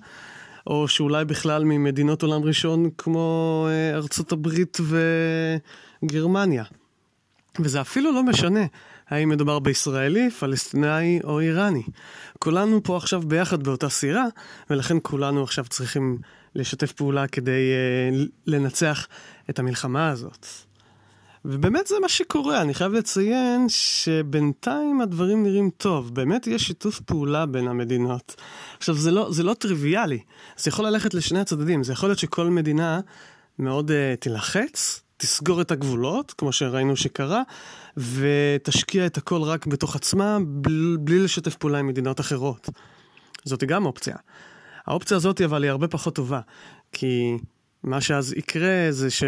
[0.67, 4.77] או שאולי בכלל ממדינות עולם ראשון כמו אה, ארצות הברית
[6.03, 6.63] וגרמניה.
[7.59, 8.65] וזה אפילו לא משנה
[9.09, 11.83] האם מדובר בישראלי, פלסטיני או איראני.
[12.39, 14.25] כולנו פה עכשיו ביחד באותה סירה,
[14.69, 16.17] ולכן כולנו עכשיו צריכים
[16.55, 19.07] לשתף פעולה כדי uh, לנצח
[19.49, 20.47] את המלחמה הזאת.
[21.45, 27.45] ובאמת זה מה שקורה, אני חייב לציין שבינתיים הדברים נראים טוב, באמת יש שיתוף פעולה
[27.45, 28.35] בין המדינות.
[28.77, 30.19] עכשיו, זה לא, זה לא טריוויאלי,
[30.57, 32.99] זה יכול ללכת לשני הצדדים, זה יכול להיות שכל מדינה
[33.59, 37.41] מאוד uh, תילחץ, תסגור את הגבולות, כמו שראינו שקרה,
[37.97, 40.37] ותשקיע את הכל רק בתוך עצמה,
[40.99, 42.69] בלי, לשתף פעולה עם מדינות אחרות.
[43.43, 44.15] זאת גם אופציה.
[44.85, 46.39] האופציה הזאת אבל היא הרבה פחות טובה,
[46.91, 47.37] כי
[47.83, 49.23] מה שאז יקרה זה ש...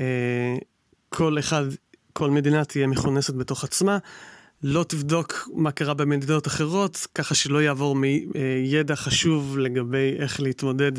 [0.00, 0.56] אה,
[1.38, 1.64] אחד,
[2.12, 3.98] כל מדינה תהיה מכונסת בתוך עצמה,
[4.68, 10.92] לא תבדוק מה קרה במדינות אחרות, ככה שלא יעבור מידע חשוב לגבי איך להתמודד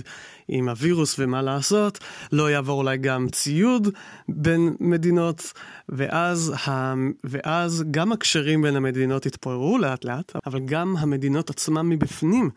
[0.47, 1.99] עם הווירוס ומה לעשות,
[2.31, 3.87] לא יעבור אולי גם ציוד
[4.29, 5.53] בין מדינות,
[5.89, 6.93] ואז, ה...
[7.23, 12.49] ואז גם הקשרים בין המדינות יתפוררו לאט לאט, אבל גם המדינות עצמן מבפנים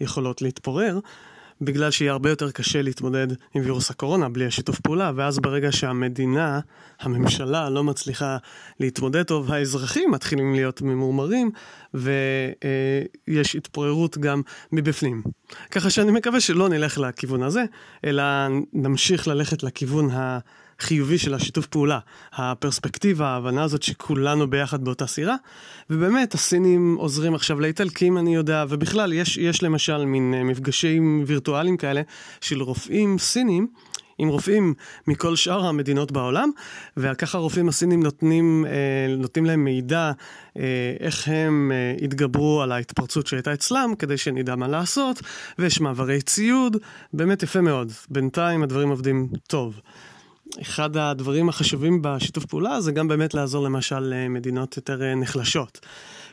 [0.00, 0.98] יכולות להתפורר.
[1.64, 6.60] בגלל שיהיה הרבה יותר קשה להתמודד עם וירוס הקורונה בלי השיתוף פעולה, ואז ברגע שהמדינה,
[7.00, 8.36] הממשלה, לא מצליחה
[8.80, 11.50] להתמודד טוב, האזרחים מתחילים להיות ממורמרים,
[11.94, 15.22] ויש התפוררות גם מבפנים.
[15.70, 17.64] ככה שאני מקווה שלא נלך לכיוון הזה,
[18.04, 18.22] אלא
[18.72, 20.38] נמשיך ללכת לכיוון ה...
[20.80, 21.98] חיובי של השיתוף פעולה,
[22.32, 25.36] הפרספקטיבה, ההבנה הזאת שכולנו ביחד באותה סירה,
[25.90, 31.76] ובאמת הסינים עוזרים עכשיו לאיטלקים, אני יודע, ובכלל יש, יש למשל מין אה, מפגשים וירטואליים
[31.76, 32.02] כאלה
[32.40, 33.66] של רופאים סינים.
[34.18, 34.74] עם רופאים
[35.06, 36.50] מכל שאר המדינות בעולם,
[36.96, 40.12] וככה הרופאים הסינים נותנים, אה, נותנים להם מידע
[40.58, 40.62] אה,
[41.00, 45.22] איך הם התגברו על ההתפרצות שהייתה אצלם, כדי שנדע מה לעשות,
[45.58, 46.76] ויש מעברי ציוד,
[47.12, 47.92] באמת יפה מאוד.
[48.10, 49.80] בינתיים הדברים עובדים טוב.
[50.60, 55.80] אחד הדברים החשובים בשיתוף פעולה זה גם באמת לעזור למשל למדינות יותר אה, נחלשות.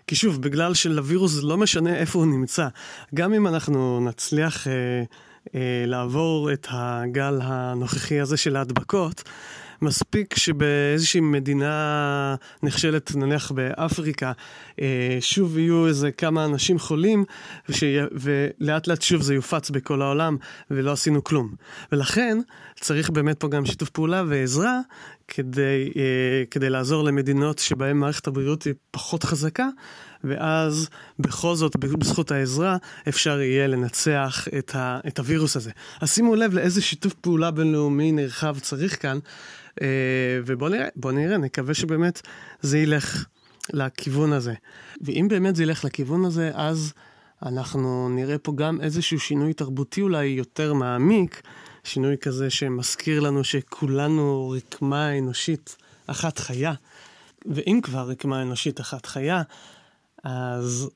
[0.07, 2.67] כי שוב, בגלל שלווירוס לא משנה איפה הוא נמצא.
[3.15, 4.73] גם אם אנחנו נצליח אה,
[5.55, 9.23] אה, לעבור את הגל הנוכחי הזה של ההדבקות,
[9.81, 14.31] מספיק שבאיזושהי מדינה נחשלת, נניח באפריקה,
[14.81, 17.25] אה, שוב יהיו איזה כמה אנשים חולים,
[17.69, 20.37] ושיהיה, ולאט לאט שוב זה יופץ בכל העולם,
[20.71, 21.55] ולא עשינו כלום.
[21.91, 22.37] ולכן
[22.79, 24.79] צריך באמת פה גם שיתוף פעולה ועזרה
[25.27, 29.67] כדי, אה, כדי לעזור למדינות שבהן מערכת הבריאות היא פחות חזקה,
[30.23, 30.89] ואז
[31.19, 32.77] בכל זאת, בזכות העזרה,
[33.09, 35.71] אפשר יהיה לנצח את, ה, את הווירוס הזה.
[36.01, 39.19] אז שימו לב לאיזה שיתוף פעולה בינלאומי נרחב צריך כאן,
[39.81, 39.87] אה,
[40.45, 42.21] ובואו נראה, בואו נראה, נקווה שבאמת
[42.61, 43.25] זה ילך
[43.73, 44.53] לכיוון הזה.
[45.01, 46.93] ואם באמת זה ילך לכיוון הזה, אז
[47.45, 51.41] אנחנו נראה פה גם איזשהו שינוי תרבותי אולי יותר מעמיק,
[51.83, 55.75] שינוי כזה שמזכיר לנו שכולנו רקמה אנושית
[56.07, 56.73] אחת חיה.
[57.45, 59.41] ואם כבר רקמה אנושית אחת חיה,
[60.23, 60.89] אז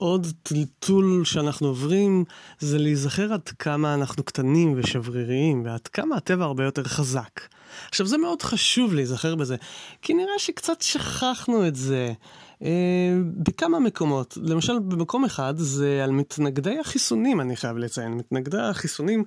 [0.00, 2.24] עוד טלטול שאנחנו עוברים
[2.58, 7.40] זה להיזכר עד כמה אנחנו קטנים ושבריריים, ועד כמה הטבע הרבה יותר חזק.
[7.88, 9.56] עכשיו, זה מאוד חשוב להיזכר בזה,
[10.02, 12.12] כי נראה שקצת שכחנו את זה.
[12.62, 18.12] אה, בכמה מקומות, למשל במקום אחד זה על מתנגדי החיסונים, אני חייב לציין.
[18.12, 19.24] מתנגדי החיסונים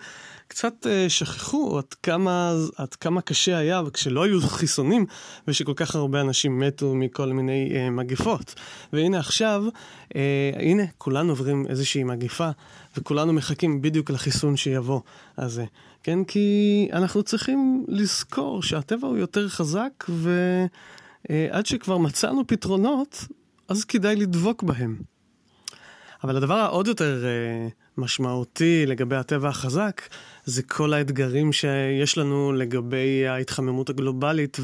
[0.47, 5.05] קצת אה, שכחו עד כמה, עד כמה קשה היה כשלא היו חיסונים
[5.47, 8.55] ושכל כך הרבה אנשים מתו מכל מיני אה, מגפות.
[8.93, 9.63] והנה עכשיו,
[10.59, 12.49] הנה, כולנו עוברים איזושהי מגפה
[12.97, 14.99] וכולנו מחכים בדיוק לחיסון שיבוא.
[15.37, 15.61] אז
[16.03, 20.05] כן, כי אנחנו צריכים לזכור שהטבע הוא יותר חזק,
[21.29, 23.25] ועד שכבר מצאנו פתרונות,
[23.67, 24.97] אז כדאי לדבוק בהם.
[26.23, 30.01] אבל הדבר העוד יותר אה, משמעותי לגבי הטבע החזק,
[30.45, 34.57] זה כל האתגרים שיש לנו לגבי ההתחממות הגלובלית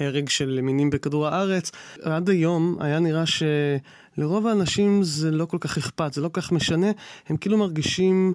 [0.00, 1.70] והרג של מינים בכדור הארץ.
[2.02, 6.52] עד היום היה נראה שלרוב האנשים זה לא כל כך אכפת, זה לא כל כך
[6.52, 6.90] משנה,
[7.28, 8.32] הם כאילו מרגישים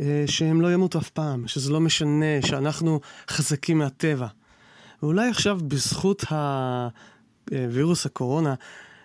[0.00, 4.26] אה, שהם לא ימותו אף פעם, שזה לא משנה, שאנחנו חזקים מהטבע.
[5.02, 6.24] ואולי עכשיו בזכות
[7.50, 8.54] הווירוס הקורונה,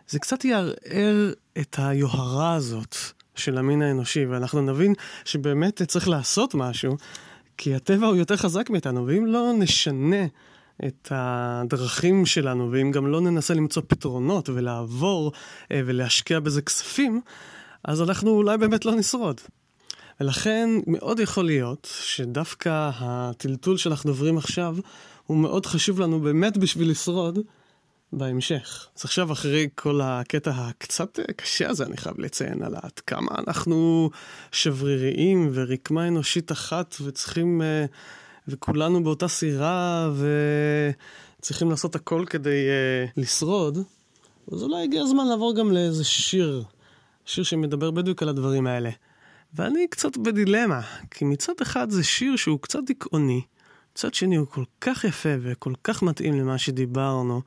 [0.08, 2.96] זה קצת יערער את היוהרה הזאת
[3.36, 4.94] של המין האנושי, ואנחנו נבין
[5.26, 6.98] שבאמת צריך לעשות משהו,
[7.58, 10.26] כי הטבע הוא יותר חזק מאיתנו, ואם לא נשנה
[10.86, 15.32] את הדרכים שלנו, ואם גם לא ננסה למצוא פתרונות ולעבור
[15.72, 17.22] אה, ולהשקיע בזה כספים,
[17.84, 19.42] אז אנחנו אולי באמת לא נשרוד.
[20.22, 24.78] ולכן מאוד יכול להיות שדווקא הטלטול שאנחנו עוברים עכשיו,
[25.28, 27.40] הוא מאוד חשוב לנו באמת בשביל לשרוד,
[28.14, 28.88] בהמשך.
[28.98, 34.10] אז עכשיו, אחרי כל הקטע הקצת קשה הזה, אני חייב לציין על עד כמה אנחנו
[34.52, 37.86] שבריריים ורקמה אנושית אחת וצריכים, אה,
[38.48, 40.12] וכולנו באותה סירה
[41.40, 43.78] וצריכים לעשות הכל כדי אה, לשרוד,
[44.52, 46.64] אז אולי הגיע הזמן לעבור גם לאיזה שיר,
[47.26, 48.90] שיר שמדבר בדיוק על הדברים האלה.
[49.54, 50.82] ואני קצת בדילמה,
[51.12, 53.42] כי מצד אחד זה שיר שהוא קצת דיכאוני,
[53.94, 57.42] מצד שני הוא כל כך יפה וכל כך מתאים למה שדיברנו.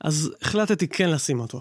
[0.00, 1.60] אז החלטתי כן לשים אותו.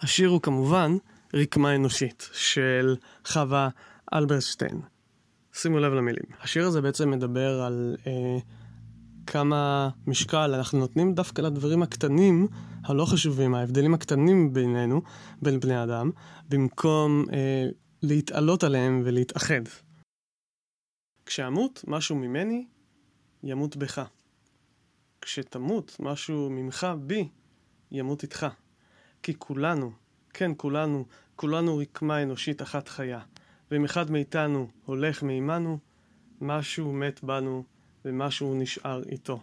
[0.00, 0.96] השיר הוא כמובן
[1.34, 3.68] רקמה אנושית של חווה
[4.14, 4.80] אלברשטיין.
[5.52, 6.24] שימו לב למילים.
[6.42, 8.38] השיר הזה בעצם מדבר על אה,
[9.26, 12.48] כמה משקל אנחנו נותנים דווקא לדברים הקטנים,
[12.84, 15.02] הלא חשובים, ההבדלים הקטנים בינינו,
[15.42, 16.10] בין בני אדם,
[16.48, 17.66] במקום אה,
[18.02, 19.62] להתעלות עליהם ולהתאחד.
[21.32, 22.66] כשאמות משהו ממני,
[23.42, 24.04] ימות בך.
[25.20, 27.28] כשתמות משהו ממך בי,
[27.90, 28.46] ימות איתך.
[29.22, 29.92] כי כולנו,
[30.30, 31.04] כן כולנו,
[31.36, 33.20] כולנו רקמה אנושית אחת חיה.
[33.70, 35.78] ואם אחד מאיתנו הולך מעימנו,
[36.40, 37.64] משהו מת בנו
[38.04, 39.42] ומשהו נשאר איתו.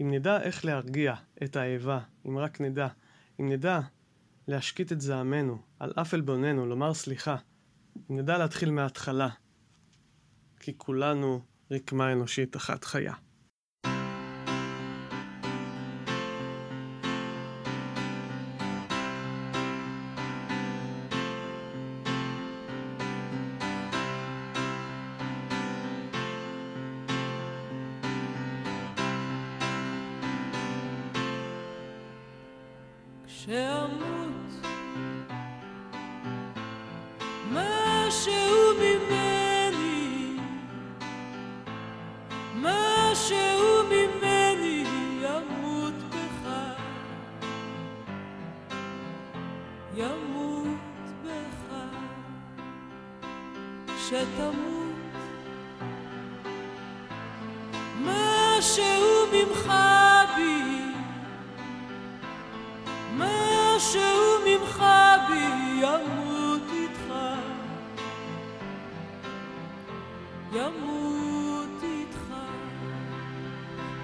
[0.00, 2.88] אם נדע איך להרגיע את האיבה, אם רק נדע,
[3.40, 3.80] אם נדע
[4.48, 7.36] להשקיט את זעמנו, על אף עלבוננו, לומר סליחה,
[8.10, 9.28] אם נדע להתחיל מההתחלה,
[10.60, 11.40] כי כולנו
[11.70, 13.14] רקמה אנושית אחת חיה.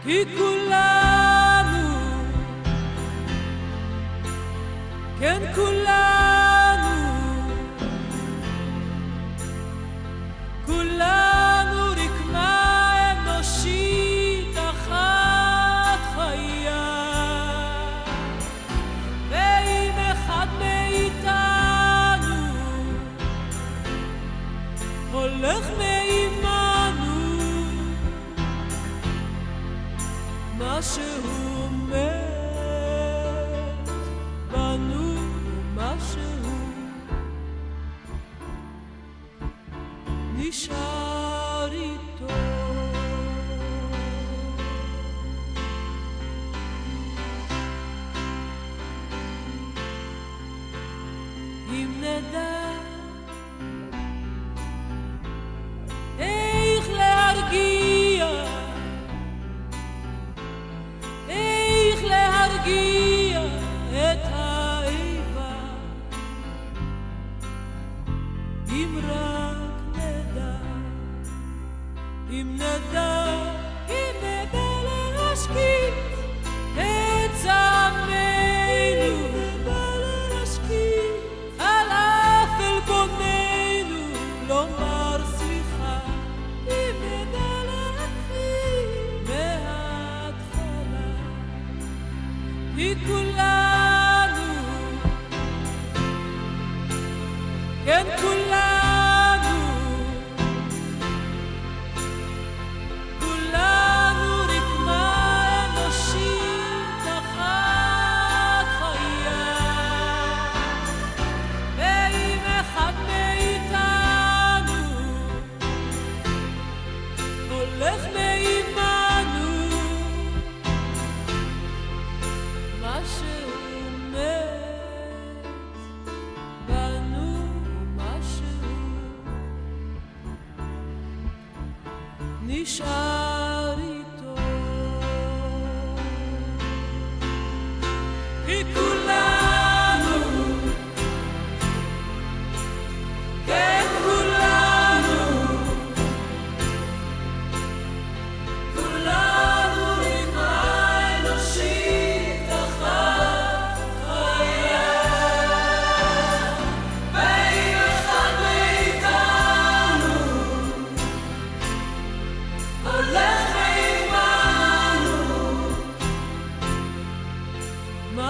[0.04, 1.88] כי כולנו,
[5.20, 6.11] כן כולנו,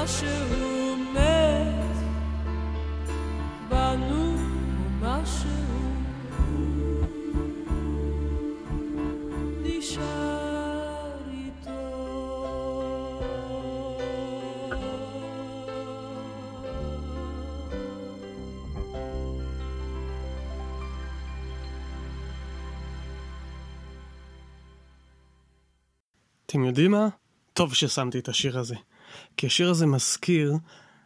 [0.03, 0.11] אתם
[26.65, 27.09] יודעים מה?
[27.53, 28.77] טוב ששמתי את השיר הזה.
[29.37, 30.55] כי השיר הזה מזכיר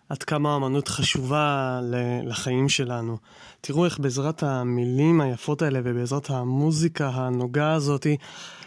[0.08, 1.80] עד כמה האמנות חשובה
[2.24, 3.18] לחיים שלנו.
[3.60, 8.16] תראו איך בעזרת המילים היפות האלה ובעזרת המוזיקה הנוגה הזאתי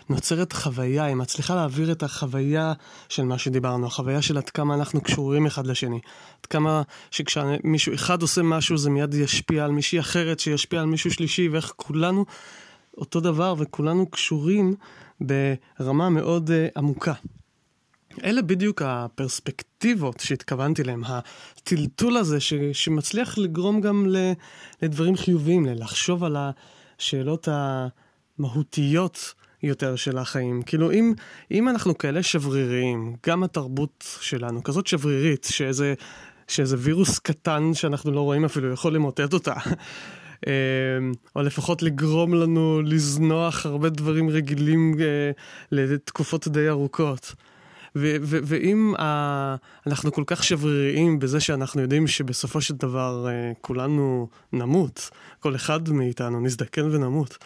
[0.09, 2.73] נוצרת חוויה, היא מצליחה להעביר את החוויה
[3.09, 5.99] של מה שדיברנו, החוויה של עד כמה אנחנו קשורים אחד לשני.
[6.41, 11.11] עד כמה שכשמישהו אחד עושה משהו זה מיד ישפיע על מישהי אחרת, שישפיע על מישהו
[11.11, 12.25] שלישי, ואיך כולנו
[12.97, 14.75] אותו דבר וכולנו קשורים
[15.21, 17.13] ברמה מאוד uh, עמוקה.
[18.23, 24.31] אלה בדיוק הפרספקטיבות שהתכוונתי להם, הטלטול הזה ש, שמצליח לגרום גם ל,
[24.81, 26.37] לדברים חיוביים, לחשוב על
[26.97, 30.61] השאלות המהותיות יותר של החיים.
[30.61, 31.13] כאילו, אם,
[31.51, 35.93] אם אנחנו כאלה שבריריים, גם התרבות שלנו כזאת שברירית, שאיזה,
[36.47, 39.53] שאיזה וירוס קטן שאנחנו לא רואים אפילו יכול למוטט אותה,
[40.47, 40.53] אה,
[41.35, 45.31] או לפחות לגרום לנו לזנוח הרבה דברים רגילים אה,
[45.71, 47.35] לתקופות די ארוכות.
[47.95, 49.01] ואם uh,
[49.87, 55.89] אנחנו כל כך שבריריים בזה שאנחנו יודעים שבסופו של דבר uh, כולנו נמות, כל אחד
[55.89, 57.37] מאיתנו נזדקן ונמות,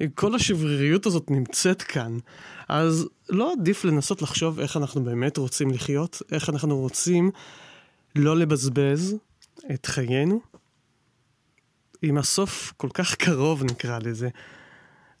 [0.00, 2.18] אם כל השבריריות הזאת נמצאת כאן,
[2.68, 7.30] אז לא עדיף לנסות לחשוב איך אנחנו באמת רוצים לחיות, איך אנחנו רוצים
[8.16, 9.16] לא לבזבז
[9.74, 10.40] את חיינו,
[12.02, 14.28] אם הסוף כל כך קרוב נקרא לזה,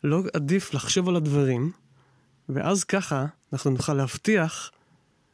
[0.04, 1.72] לא עדיף לחשוב על הדברים,
[2.48, 4.70] ואז ככה אנחנו נוכל להבטיח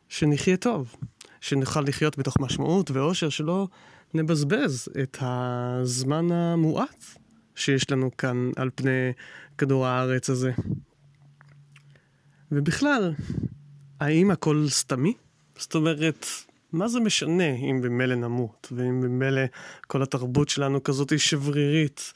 [0.09, 0.94] שנחיה טוב,
[1.40, 3.68] שנוכל לחיות בתוך משמעות ואושר, שלא
[4.14, 7.05] נבזבז את הזמן המועט
[7.55, 9.12] שיש לנו כאן על פני
[9.59, 10.53] כדור הארץ הזה.
[12.53, 13.14] ובכלל,
[14.00, 15.14] האם הכל סתמי?
[15.59, 16.27] זאת אומרת,
[16.72, 19.42] מה זה משנה אם במילא נמות, ואם במילא
[19.87, 22.12] כל התרבות שלנו כזאת היא שברירית?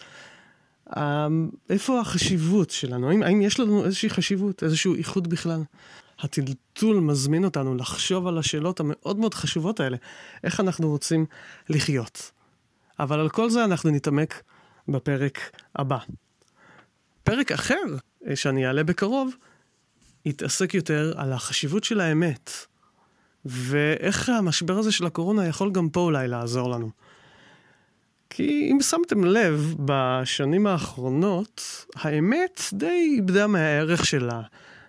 [0.96, 3.10] אמ, איפה החשיבות שלנו?
[3.10, 5.62] האם, האם יש לנו איזושהי חשיבות, איזשהו איחוד בכלל?
[6.20, 9.96] הטלטול מזמין אותנו לחשוב על השאלות המאוד מאוד חשובות האלה,
[10.44, 11.26] איך אנחנו רוצים
[11.68, 12.30] לחיות.
[13.00, 14.42] אבל על כל זה אנחנו נתעמק
[14.88, 15.38] בפרק
[15.76, 15.98] הבא.
[17.24, 17.84] פרק אחר
[18.26, 19.34] אה, שאני אעלה בקרוב,
[20.24, 22.50] יתעסק יותר על החשיבות של האמת,
[23.44, 26.90] ואיך המשבר הזה של הקורונה יכול גם פה אולי לעזור לנו.
[28.30, 34.42] כי אם שמתם לב, בשנים האחרונות, האמת די איבדה מהערך שלה.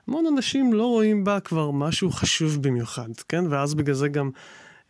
[0.08, 3.44] המון אנשים לא רואים בה כבר משהו חשוב במיוחד, כן?
[3.50, 4.30] ואז בגלל זה גם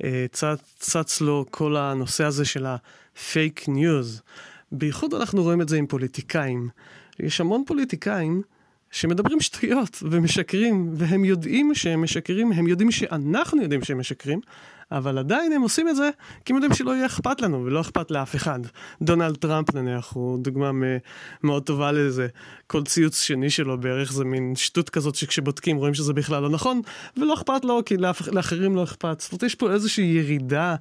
[0.04, 4.22] אה, צץ, צץ לו כל הנושא הזה של הפייק ניוז.
[4.72, 6.70] בייחוד אנחנו רואים את זה עם פוליטיקאים.
[7.20, 8.42] יש המון פוליטיקאים
[8.92, 14.40] שמדברים שטויות ומשקרים, והם יודעים שהם משקרים, הם יודעים שאנחנו יודעים שהם משקרים,
[14.92, 16.10] אבל עדיין הם עושים את זה
[16.46, 18.60] כי הם יודעים שלא יהיה אכפת לנו ולא אכפת לאף אחד.
[19.02, 20.72] דונלד טראמפ נניח הוא דוגמה
[21.44, 22.28] מאוד טובה לזה.
[22.68, 26.82] כל ציוץ שני שלו בערך זה מין שטות כזאת שכשבודקים רואים שזה בכלל לא נכון,
[27.18, 28.28] ולא אכפת לו כי לאח...
[28.28, 29.20] לאחרים לא אכפת.
[29.20, 30.76] זאת אומרת, יש פה איזושהי ירידה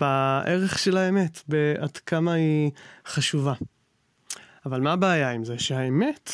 [0.00, 2.70] בערך של האמת, בעד כמה היא
[3.06, 3.54] חשובה.
[4.66, 5.58] אבל מה הבעיה עם זה?
[5.58, 6.32] שהאמת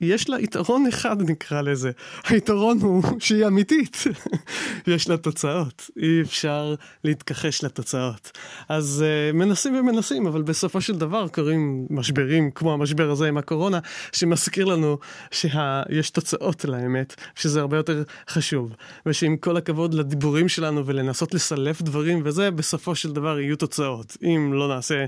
[0.00, 1.90] יש לה יתרון אחד נקרא לזה.
[2.28, 4.04] היתרון הוא שהיא אמיתית.
[4.86, 5.90] יש לה תוצאות.
[6.02, 6.74] אי אפשר
[7.04, 8.38] להתכחש לתוצאות.
[8.68, 13.78] אז uh, מנסים ומנסים, אבל בסופו של דבר קורים משברים כמו המשבר הזה עם הקורונה,
[14.12, 14.98] שמזכיר לנו
[15.30, 18.72] שיש תוצאות לאמת, שזה הרבה יותר חשוב.
[19.06, 24.16] ושעם כל הכבוד לדיבורים שלנו ולנסות לסלף דברים וזה, בסופו של דבר יהיו תוצאות.
[24.22, 25.04] אם לא נעשה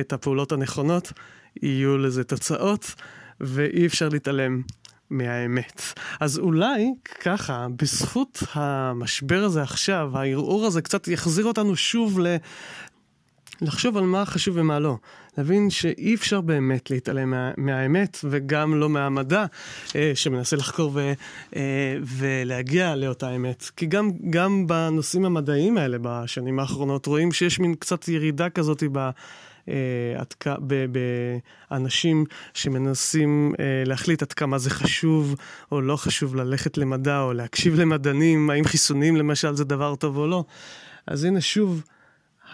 [0.00, 1.12] את הפעולות הנכונות,
[1.62, 2.94] יהיו לזה תוצאות.
[3.40, 4.62] ואי אפשר להתעלם
[5.10, 5.82] מהאמת.
[6.20, 12.36] אז אולי ככה, בזכות המשבר הזה עכשיו, הערעור הזה קצת יחזיר אותנו שוב ל...
[13.60, 14.96] לחשוב על מה חשוב ומה לא.
[15.38, 19.44] להבין שאי אפשר באמת להתעלם מה, מהאמת, וגם לא מהמדע
[19.96, 21.12] אה, שמנסה לחקור ו,
[21.56, 23.70] אה, ולהגיע לאותה אמת.
[23.76, 29.10] כי גם, גם בנושאים המדעיים האלה בשנים האחרונות רואים שיש מין קצת ירידה כזאת ב...
[29.68, 30.54] אה,
[31.70, 35.34] באנשים שמנסים אה, להחליט עד כמה זה חשוב
[35.72, 40.26] או לא חשוב ללכת למדע או להקשיב למדענים, האם חיסונים למשל זה דבר טוב או
[40.26, 40.44] לא.
[41.06, 41.82] אז הנה שוב,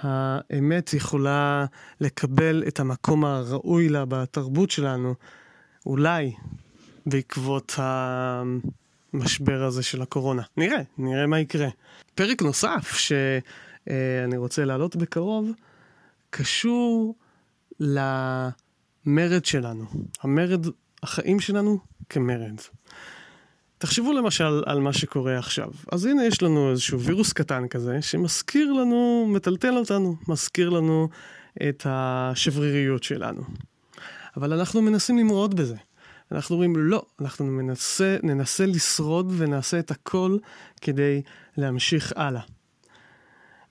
[0.01, 1.65] האמת יכולה
[2.01, 5.15] לקבל את המקום הראוי לה בתרבות שלנו,
[5.87, 6.33] אולי
[7.07, 10.43] בעקבות המשבר הזה של הקורונה.
[10.57, 11.69] נראה, נראה מה יקרה.
[12.15, 15.51] פרק נוסף שאני רוצה להעלות בקרוב,
[16.37, 17.14] קשור
[17.80, 19.85] למרד שלנו.
[20.22, 20.66] המרד,
[21.03, 21.78] החיים שלנו
[22.09, 22.61] כמרד.
[23.78, 25.70] תחשבו למשל על מה שקורה עכשיו.
[25.93, 31.09] אז הנה יש לנו איזשהו וירוס קטן כזה, שמזכיר לנו, מטלטל אותנו, מזכיר לנו
[31.68, 33.43] את השבריריות שלנו.
[34.37, 35.76] אבל אנחנו מנסים למרוד בזה.
[36.32, 40.39] אנחנו אומרים, לא, אנחנו מנסה, ננסה לשרוד ונעשה את הכל
[40.80, 41.22] כדי
[41.57, 42.43] להמשיך הלאה.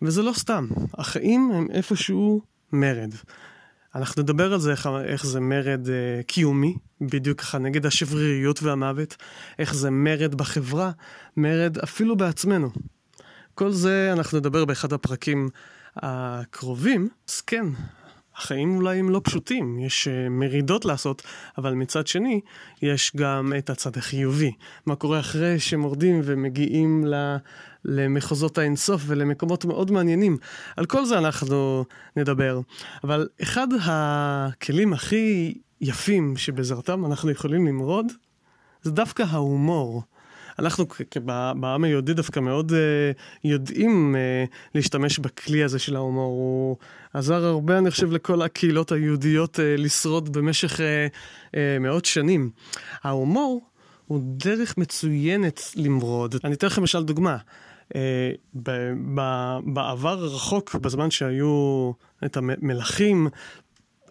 [0.02, 3.14] וזה לא סתם, החיים הם איפשהו מרד.
[3.96, 9.16] אנחנו נדבר על זה, איך, איך זה מרד אה, קיומי, בדיוק ככה נגד השבריריות והמוות,
[9.60, 10.92] איך זה מרד בחברה,
[11.38, 12.70] מרד אפילו בעצמנו.
[13.56, 15.50] כל זה אנחנו נדבר באחד הפרקים
[15.96, 17.66] הקרובים, אז כן,
[18.36, 21.22] החיים אולי הם לא פשוטים, יש uh, מרידות לעשות,
[21.58, 22.42] אבל מצד שני,
[22.82, 24.52] יש גם את הצד החיובי.
[24.86, 27.36] מה קורה אחרי שמורדים ומגיעים ל...
[27.86, 30.38] למחוזות האינסוף ולמקומות מאוד מעניינים.
[30.78, 32.60] על כל זה אנחנו נדבר.
[33.04, 38.06] אבל אחד הכלים הכי יפים שבעזרתם אנחנו יכולים למרוד,
[38.82, 40.04] זה דווקא ההומור.
[40.60, 40.86] אנחנו
[41.56, 42.76] בעם היהודי דווקא מאוד uh,
[43.44, 46.32] יודעים uh, להשתמש בכלי הזה של ההומור.
[46.32, 46.78] הוא
[47.14, 52.50] עזר הרבה, אני חושב, לכל הקהילות היהודיות uh, לשרוד במשך uh, uh, מאות שנים.
[53.04, 53.62] ההומור
[54.08, 56.36] הוא דרך מצוינת למרוד.
[56.44, 57.38] אני אתן לכם למשל דוגמה.
[57.94, 57.96] Uh,
[59.66, 61.92] בעבר הרחוק, בזמן שהיו
[62.26, 63.28] את המלכים,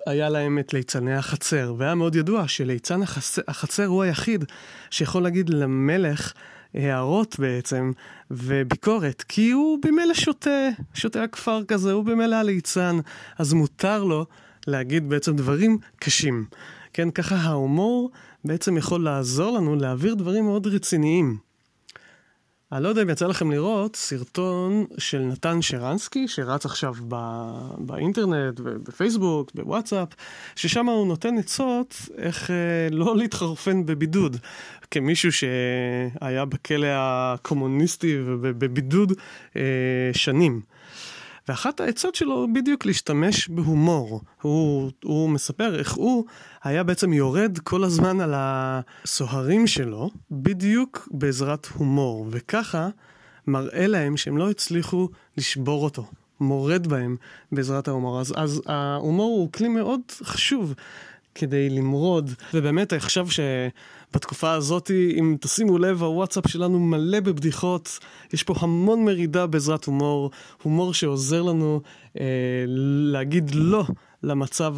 [0.06, 4.44] היה להם את ליצני החצר, והיה מאוד ידוע שליצן החצר, החצר הוא היחיד
[4.90, 6.32] שיכול להגיד למלך
[6.74, 7.92] הערות בעצם,
[8.30, 12.98] וביקורת, כי הוא במילא שותה, שותה הכפר כזה, הוא במילא הליצן,
[13.38, 14.26] אז מותר לו
[14.66, 16.44] להגיד בעצם דברים קשים.
[16.92, 18.10] כן, ככה ההומור
[18.44, 21.51] בעצם יכול לעזור לנו להעביר דברים מאוד רציניים.
[22.72, 28.60] אני לא יודע אם יצא לכם לראות סרטון של נתן שרנסקי, שרץ עכשיו ב- באינטרנט
[28.64, 30.08] ובפייסבוק, בוואטסאפ,
[30.56, 32.56] ששם הוא נותן עצות איך אה,
[32.90, 34.36] לא להתחרפן בבידוד.
[34.90, 39.12] כמישהו שהיה בכלא הקומוניסטי ובבידוד
[39.56, 39.62] אה,
[40.12, 40.60] שנים.
[41.48, 44.20] ואחת העצות שלו בדיוק להשתמש בהומור.
[44.42, 46.24] הוא, הוא מספר איך הוא
[46.62, 52.88] היה בעצם יורד כל הזמן על הסוהרים שלו, בדיוק בעזרת הומור, וככה
[53.46, 56.06] מראה להם שהם לא הצליחו לשבור אותו.
[56.40, 57.16] מורד בהם
[57.52, 58.20] בעזרת ההומור.
[58.20, 60.74] אז, אז ההומור הוא כלי מאוד חשוב
[61.34, 63.26] כדי למרוד, ובאמת עכשיו
[64.12, 67.98] שבתקופה הזאת, אם תשימו לב, הוואטסאפ שלנו מלא בבדיחות,
[68.32, 70.30] יש פה המון מרידה בעזרת הומור,
[70.62, 71.80] הומור שעוזר לנו
[72.20, 72.24] אה,
[73.12, 73.84] להגיד לא
[74.22, 74.76] למצב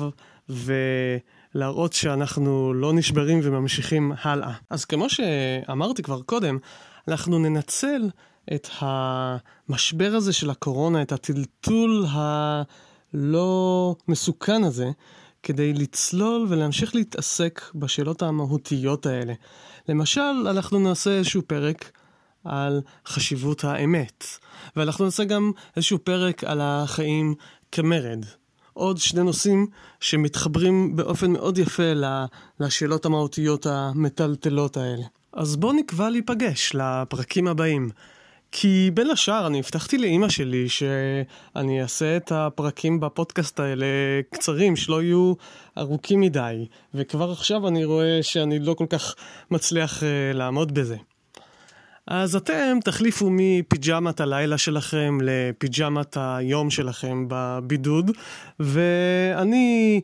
[0.49, 4.53] ולהראות שאנחנו לא נשברים וממשיכים הלאה.
[4.71, 6.59] אז כמו שאמרתי כבר קודם,
[7.09, 8.03] אנחנו ננצל
[8.55, 14.91] את המשבר הזה של הקורונה, את הטלטול הלא מסוכן הזה,
[15.45, 19.33] כדי לצלול ולהמשיך להתעסק בשאלות המהותיות האלה.
[19.89, 21.91] למשל, אנחנו נעשה איזשהו פרק
[22.45, 24.25] על חשיבות האמת,
[24.77, 27.35] ואנחנו נעשה גם איזשהו פרק על החיים
[27.73, 28.25] כמרד.
[28.73, 29.67] עוד שני נושאים
[30.01, 31.93] שמתחברים באופן מאוד יפה
[32.61, 35.05] לשאלות המהותיות המטלטלות האלה.
[35.33, 37.91] אז בואו נקבע להיפגש לפרקים הבאים.
[38.57, 43.87] כי בין השאר אני הבטחתי לאימא שלי שאני אעשה את הפרקים בפודקאסט האלה
[44.31, 45.35] קצרים, שלא יהיו
[45.79, 49.15] ארוכים מדי, וכבר עכשיו אני רואה שאני לא כל כך
[49.51, 50.97] מצליח uh, לעמוד בזה.
[52.07, 58.11] אז אתם תחליפו מפיג'מת הלילה שלכם לפיג'מת היום שלכם בבידוד,
[58.61, 60.01] ואני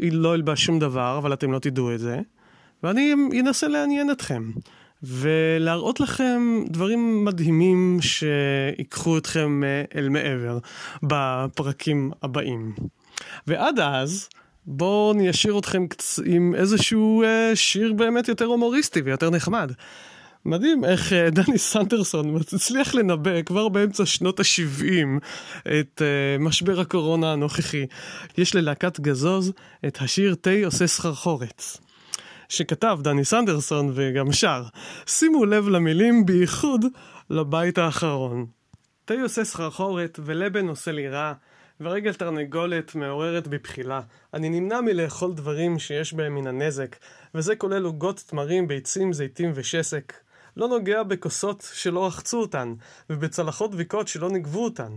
[0.00, 2.20] לא אלבש שום דבר, אבל אתם לא תדעו את זה,
[2.82, 4.50] ואני אנסה לעניין אתכם.
[5.06, 10.58] ולהראות לכם דברים מדהימים שיקחו אתכם אה, אל מעבר
[11.02, 12.72] בפרקים הבאים.
[13.46, 14.28] ועד אז,
[14.66, 15.86] בואו ניישיר אתכם
[16.24, 19.72] עם איזשהו אה, שיר באמת יותר הומוריסטי ויותר נחמד.
[20.44, 24.84] מדהים איך אה, דני סנדרסון מצליח לנבא כבר באמצע שנות ה-70
[25.80, 27.86] את uh, משבר הקורונה הנוכחי.
[28.38, 29.52] יש ללהקת גזוז
[29.86, 31.62] את השיר תה עושה סחרחורת.
[32.48, 34.62] שכתב דני סנדרסון וגם שר.
[35.06, 36.84] שימו לב למילים בייחוד
[37.30, 38.46] לבית האחרון.
[39.04, 41.32] תה עושה סחרחורת ולבן עושה לי רע,
[41.80, 44.00] ורגל תרנגולת מעוררת בבחילה.
[44.34, 46.96] אני נמנע מלאכול דברים שיש בהם מן הנזק,
[47.34, 50.12] וזה כולל עוגות תמרים, ביצים, זיתים ושסק.
[50.56, 52.74] לא נוגע בכוסות שלא רחצו אותן,
[53.10, 54.92] ובצלחות דביקות שלא נגבו אותן.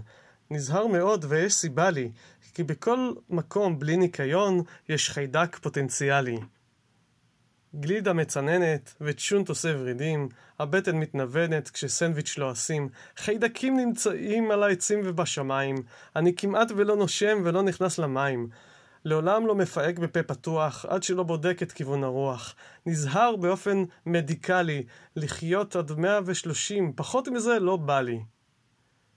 [0.51, 2.11] נזהר מאוד ויש סיבה לי,
[2.53, 6.37] כי בכל מקום בלי ניקיון יש חיידק פוטנציאלי.
[7.75, 15.75] גלידה מצננת וצ'ונט עושה ורידים, הבטן מתנוונת כשסנדוויץ' לא אשים, חיידקים נמצאים על העצים ובשמיים,
[16.15, 18.49] אני כמעט ולא נושם ולא נכנס למים.
[19.05, 22.55] לעולם לא מפהק בפה פתוח, עד שלא בודק את כיוון הרוח.
[22.85, 24.83] נזהר באופן מדיקלי,
[25.15, 28.19] לחיות עד 130, פחות מזה לא בא לי.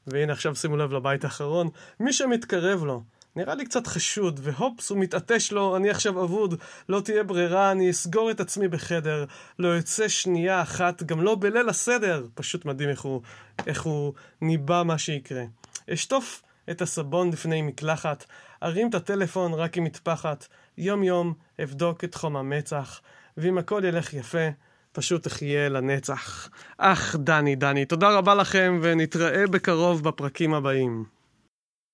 [0.06, 1.68] והנה עכשיו שימו לב לבית האחרון,
[2.00, 3.02] מי שמתקרב לו,
[3.36, 6.54] נראה לי קצת חשוד, והופס, הוא מתעטש לו, אני עכשיו אבוד,
[6.88, 9.24] לא תהיה ברירה, אני אסגור את עצמי בחדר,
[9.58, 12.26] לא יוצא שנייה אחת, גם לא בליל הסדר.
[12.34, 13.22] פשוט מדהים איך הוא,
[13.66, 15.44] איך הוא ניבא מה שיקרה.
[15.92, 18.24] אשטוף את הסבון לפני מקלחת,
[18.62, 20.46] ארים את הטלפון רק עם מטפחת,
[20.78, 23.00] יום יום אבדוק את חום המצח,
[23.36, 24.48] ואם הכל ילך יפה,
[24.92, 26.48] פשוט אחיה לנצח.
[26.78, 31.04] אך, דני, דני, תודה רבה לכם, ונתראה בקרוב בפרקים הבאים.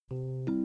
[0.09, 0.58] תה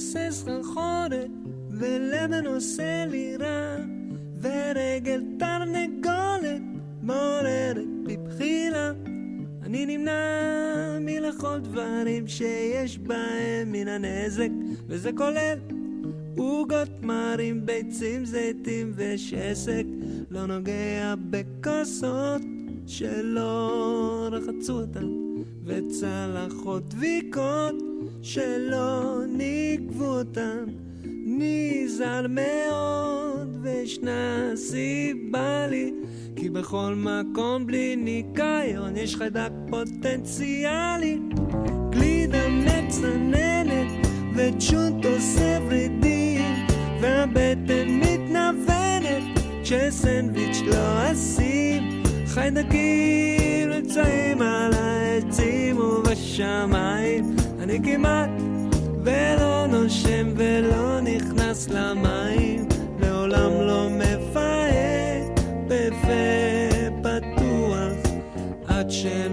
[0.00, 1.30] עושה סחרחורת,
[1.70, 3.76] ולבן עושה לי רע,
[4.40, 6.62] ורגל תרנגולת
[7.02, 8.92] מעוררת בבחילה.
[9.62, 14.48] אני נמנע מלאכול דברים שיש בהם מן הנזק,
[14.86, 15.58] וזה כולל
[16.36, 19.84] עוגות תמרים, ביצים, זיתים ושסק.
[20.30, 22.42] לא נוגע בכוסות
[22.86, 25.06] שלא רחצו אותן,
[25.64, 27.79] וצלחות דביקות
[28.22, 30.64] שלא נגבו אותן.
[31.26, 35.92] נזהר מאוד וישנה סיבה לי
[36.36, 41.18] כי בכל מקום בלי ניקיון יש חיידק פוטנציאלי.
[41.90, 44.06] גלידה מצננת
[44.36, 46.66] וצ'ונט עושה ורידים
[47.00, 49.22] והבטן מתנוונת
[49.62, 52.02] כשסנדוויץ' לא אשים.
[52.26, 57.39] חיידקים נמצאים על העצים ובשמיים
[57.70, 58.30] אני כמעט
[59.04, 62.68] ולא נושם ולא נכנס למים,
[63.00, 68.12] לעולם לא מפהק בפה פתוח,
[68.68, 69.29] עד שלא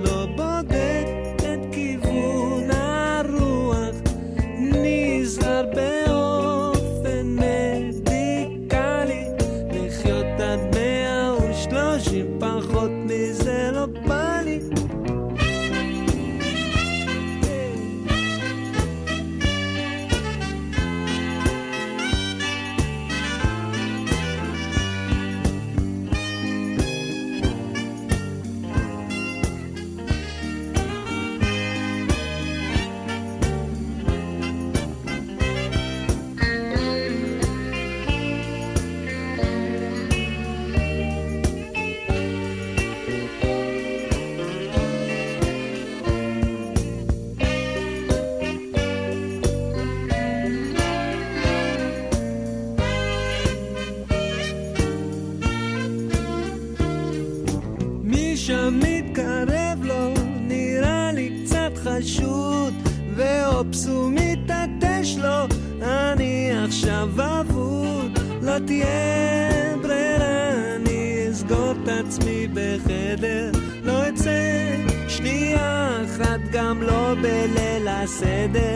[78.22, 78.66] בליל